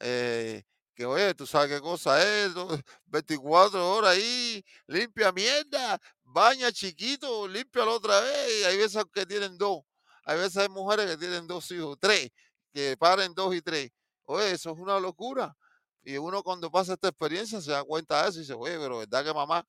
[0.00, 0.62] eh,
[0.94, 2.68] que oye, tú sabes qué cosa es, ¿no?
[3.06, 8.62] 24 horas ahí, limpia mierda, baña chiquito, límpialo otra vez.
[8.62, 9.82] Y hay veces que tienen dos,
[10.24, 12.30] hay veces hay mujeres que tienen dos hijos, tres,
[12.72, 13.90] que paren dos y tres.
[14.24, 15.56] Oye, eso es una locura.
[16.02, 18.98] Y uno cuando pasa esta experiencia se da cuenta de eso y dice, oye, pero
[18.98, 19.64] ¿verdad que mamá,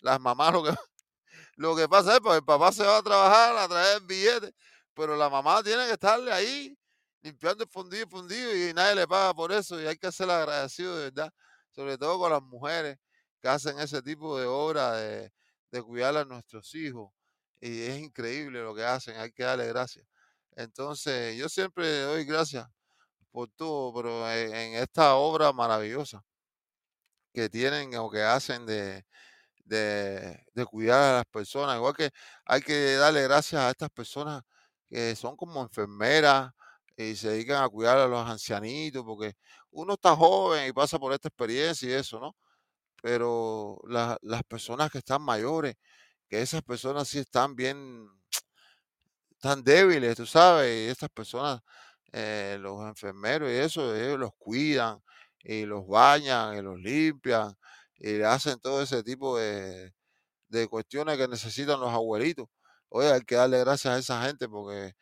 [0.00, 0.70] las mamás lo que
[1.56, 4.52] lo que pasa es que el papá se va a trabajar a traer billetes,
[4.94, 6.76] pero la mamá tiene que estarle ahí
[7.22, 10.30] limpiando el fundido y fundido y nadie le paga por eso y hay que ser
[10.30, 11.32] agradecido de verdad,
[11.70, 12.98] sobre todo con las mujeres
[13.40, 15.32] que hacen ese tipo de obra de,
[15.70, 17.12] de cuidar a nuestros hijos
[17.60, 20.06] y es increíble lo que hacen, hay que darle gracias.
[20.56, 22.66] Entonces, yo siempre doy gracias
[23.30, 26.24] por todo, pero en, en esta obra maravillosa
[27.32, 29.04] que tienen o que hacen de,
[29.66, 31.76] de, de cuidar a las personas.
[31.76, 32.10] Igual que
[32.46, 34.42] hay que darle gracias a estas personas
[34.88, 36.52] que son como enfermeras
[36.96, 39.34] y se dedican a cuidar a los ancianitos, porque
[39.72, 42.36] uno está joven y pasa por esta experiencia y eso, ¿no?
[43.02, 45.76] Pero la- las personas que están mayores,
[46.28, 48.08] que esas personas sí están bien,
[49.40, 51.60] tan débiles, tú sabes, y estas personas,
[52.12, 55.00] eh, los enfermeros y eso, ellos los cuidan
[55.42, 57.54] y los bañan y los limpian
[57.98, 59.92] y le hacen todo ese tipo de,
[60.48, 62.48] de cuestiones que necesitan los abuelitos.
[62.88, 64.94] Oye, hay que darle gracias a esa gente porque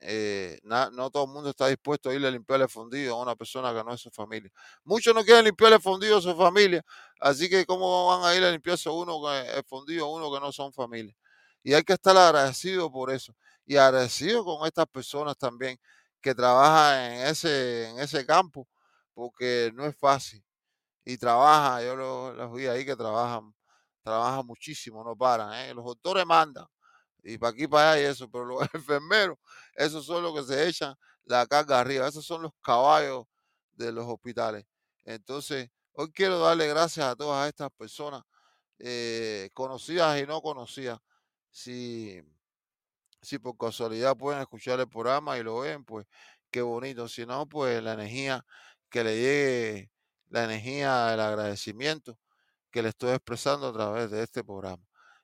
[0.00, 3.36] eh, no todo el mundo está dispuesto a irle a limpiarle el fondido a una
[3.36, 4.50] persona que no es su familia.
[4.84, 6.82] Muchos no quieren limpiarle el fondido a su familia,
[7.20, 10.50] así que ¿cómo van a ir a limpiarse uno el fondido a uno que no
[10.52, 11.14] son familia?
[11.62, 13.34] Y hay que estar agradecido por eso
[13.64, 15.78] y agradecido con estas personas también
[16.20, 18.68] que trabajan en ese, en ese campo,
[19.14, 20.42] porque no es fácil.
[21.04, 23.54] Y trabaja, yo los, vi ahí que trabajan,
[24.02, 25.74] trabajan muchísimo, no paran, ¿eh?
[25.74, 26.66] los doctores mandan,
[27.22, 29.38] y para aquí, para allá y eso, pero los enfermeros,
[29.74, 30.94] esos son los que se echan
[31.24, 33.26] la carga arriba, esos son los caballos
[33.72, 34.64] de los hospitales.
[35.04, 38.22] Entonces, hoy quiero darle gracias a todas estas personas,
[38.78, 40.98] eh, conocidas y no conocidas.
[41.50, 42.20] Si,
[43.20, 46.06] si por casualidad pueden escuchar el programa y lo ven, pues
[46.50, 47.08] qué bonito.
[47.08, 48.44] Si no, pues la energía
[48.90, 49.91] que le llegue,
[50.32, 52.18] la energía del agradecimiento
[52.70, 54.82] que le estoy expresando a través de este programa.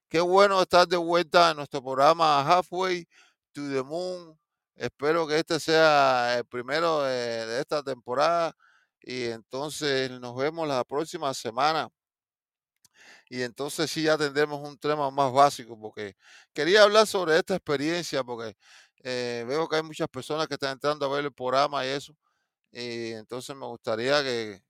[0.09, 3.07] Qué bueno estar de vuelta en nuestro programa Halfway
[3.53, 4.39] to the Moon.
[4.77, 8.55] Espero que este sea el primero de, esta temporada
[9.01, 11.89] y entonces nos vemos la próxima semana.
[13.31, 16.17] Y entonces sí ya tendremos un tema más básico porque
[16.53, 18.57] quería hablar sobre esta experiencia porque
[19.05, 22.15] eh, veo que hay muchas personas que están entrando a ver el programa y eso.
[22.73, 24.63] Y entonces me gustaría que,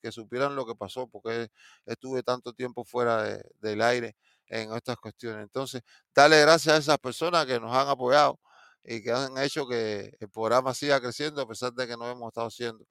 [0.00, 1.48] que, supieran lo que pasó porque
[1.84, 4.16] estuve tanto tiempo fuera del aire
[4.48, 5.42] en estas cuestiones.
[5.42, 5.82] Entonces,
[6.14, 8.38] darle gracias a esas personas que nos han apoyado
[8.84, 12.28] y que han hecho que el programa siga creciendo a pesar de que no hemos
[12.28, 12.84] estado haciendo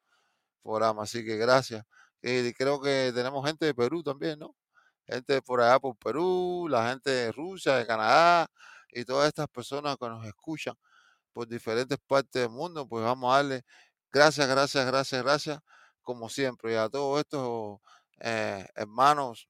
[0.64, 1.04] programa.
[1.04, 1.84] Así que gracias.
[2.22, 4.56] Y creo que tenemos gente de Perú también, ¿no?
[5.08, 8.48] Gente por allá por Perú, la gente de Rusia, de Canadá
[8.92, 10.76] y todas estas personas que nos escuchan
[11.34, 13.64] por diferentes partes del mundo, pues vamos a darle
[14.12, 15.60] gracias, gracias, gracias, gracias,
[16.06, 16.74] como siempre.
[16.74, 17.80] Y a todos estos
[18.22, 19.50] eh, hermanos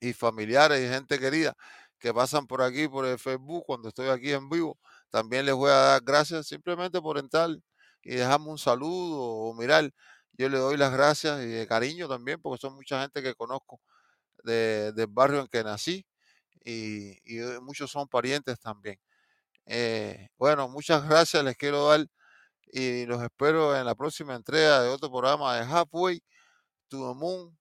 [0.00, 1.54] y familiares y gente querida
[1.98, 4.78] que pasan por aquí, por el Facebook, cuando estoy aquí en vivo,
[5.10, 7.50] también les voy a dar gracias simplemente por entrar
[8.02, 9.90] y dejarme un saludo o mirar.
[10.34, 13.80] Yo le doy las gracias y de cariño también, porque son mucha gente que conozco
[14.44, 16.06] del barrio en que nací
[16.64, 18.98] y, y muchos son parientes también.
[19.66, 22.06] Eh, bueno, muchas gracias les quiero dar
[22.76, 26.20] y los espero en la próxima entrega de otro programa de Halfway
[26.88, 27.56] to the Moon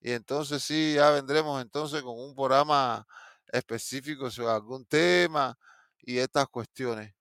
[0.00, 3.06] y entonces sí, ya vendremos entonces con un programa
[3.48, 5.58] específico sobre algún tema
[6.00, 7.14] y estas cuestiones.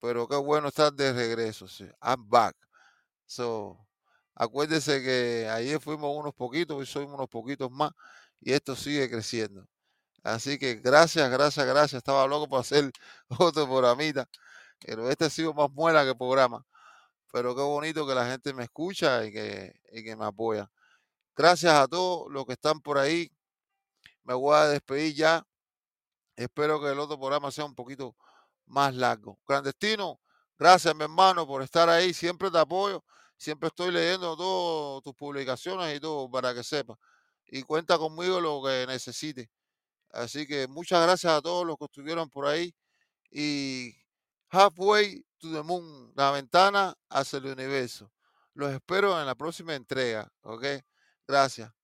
[0.00, 1.68] Pero qué bueno estar de regreso.
[1.68, 1.84] Sí.
[2.02, 2.56] I'm back.
[3.26, 3.78] So,
[4.34, 7.92] acuérdense que ayer fuimos unos poquitos, hoy somos unos poquitos más
[8.40, 9.66] y esto sigue creciendo.
[10.24, 11.98] Así que gracias, gracias, gracias.
[11.98, 12.90] Estaba loco por hacer
[13.38, 14.28] otro programita,
[14.80, 16.64] pero este ha sido más muela que programa.
[17.32, 20.70] Pero qué bonito que la gente me escucha y que, y que me apoya.
[21.36, 23.30] Gracias a todos los que están por ahí.
[24.24, 25.46] Me voy a despedir ya.
[26.36, 28.16] Espero que el otro programa sea un poquito
[28.66, 29.38] más largo.
[29.44, 30.20] Clandestino,
[30.58, 32.14] gracias mi hermano por estar ahí.
[32.14, 33.04] Siempre te apoyo.
[33.36, 36.98] Siempre estoy leyendo todas tus publicaciones y todo para que sepas.
[37.46, 39.48] Y cuenta conmigo lo que necesites.
[40.10, 42.74] Así que muchas gracias a todos los que estuvieron por ahí.
[43.30, 43.94] Y
[44.48, 48.10] halfway to the moon, la ventana hacia el universo.
[48.54, 50.32] Los espero en la próxima entrega.
[50.42, 50.64] ¿Ok?
[51.26, 51.77] Gracias.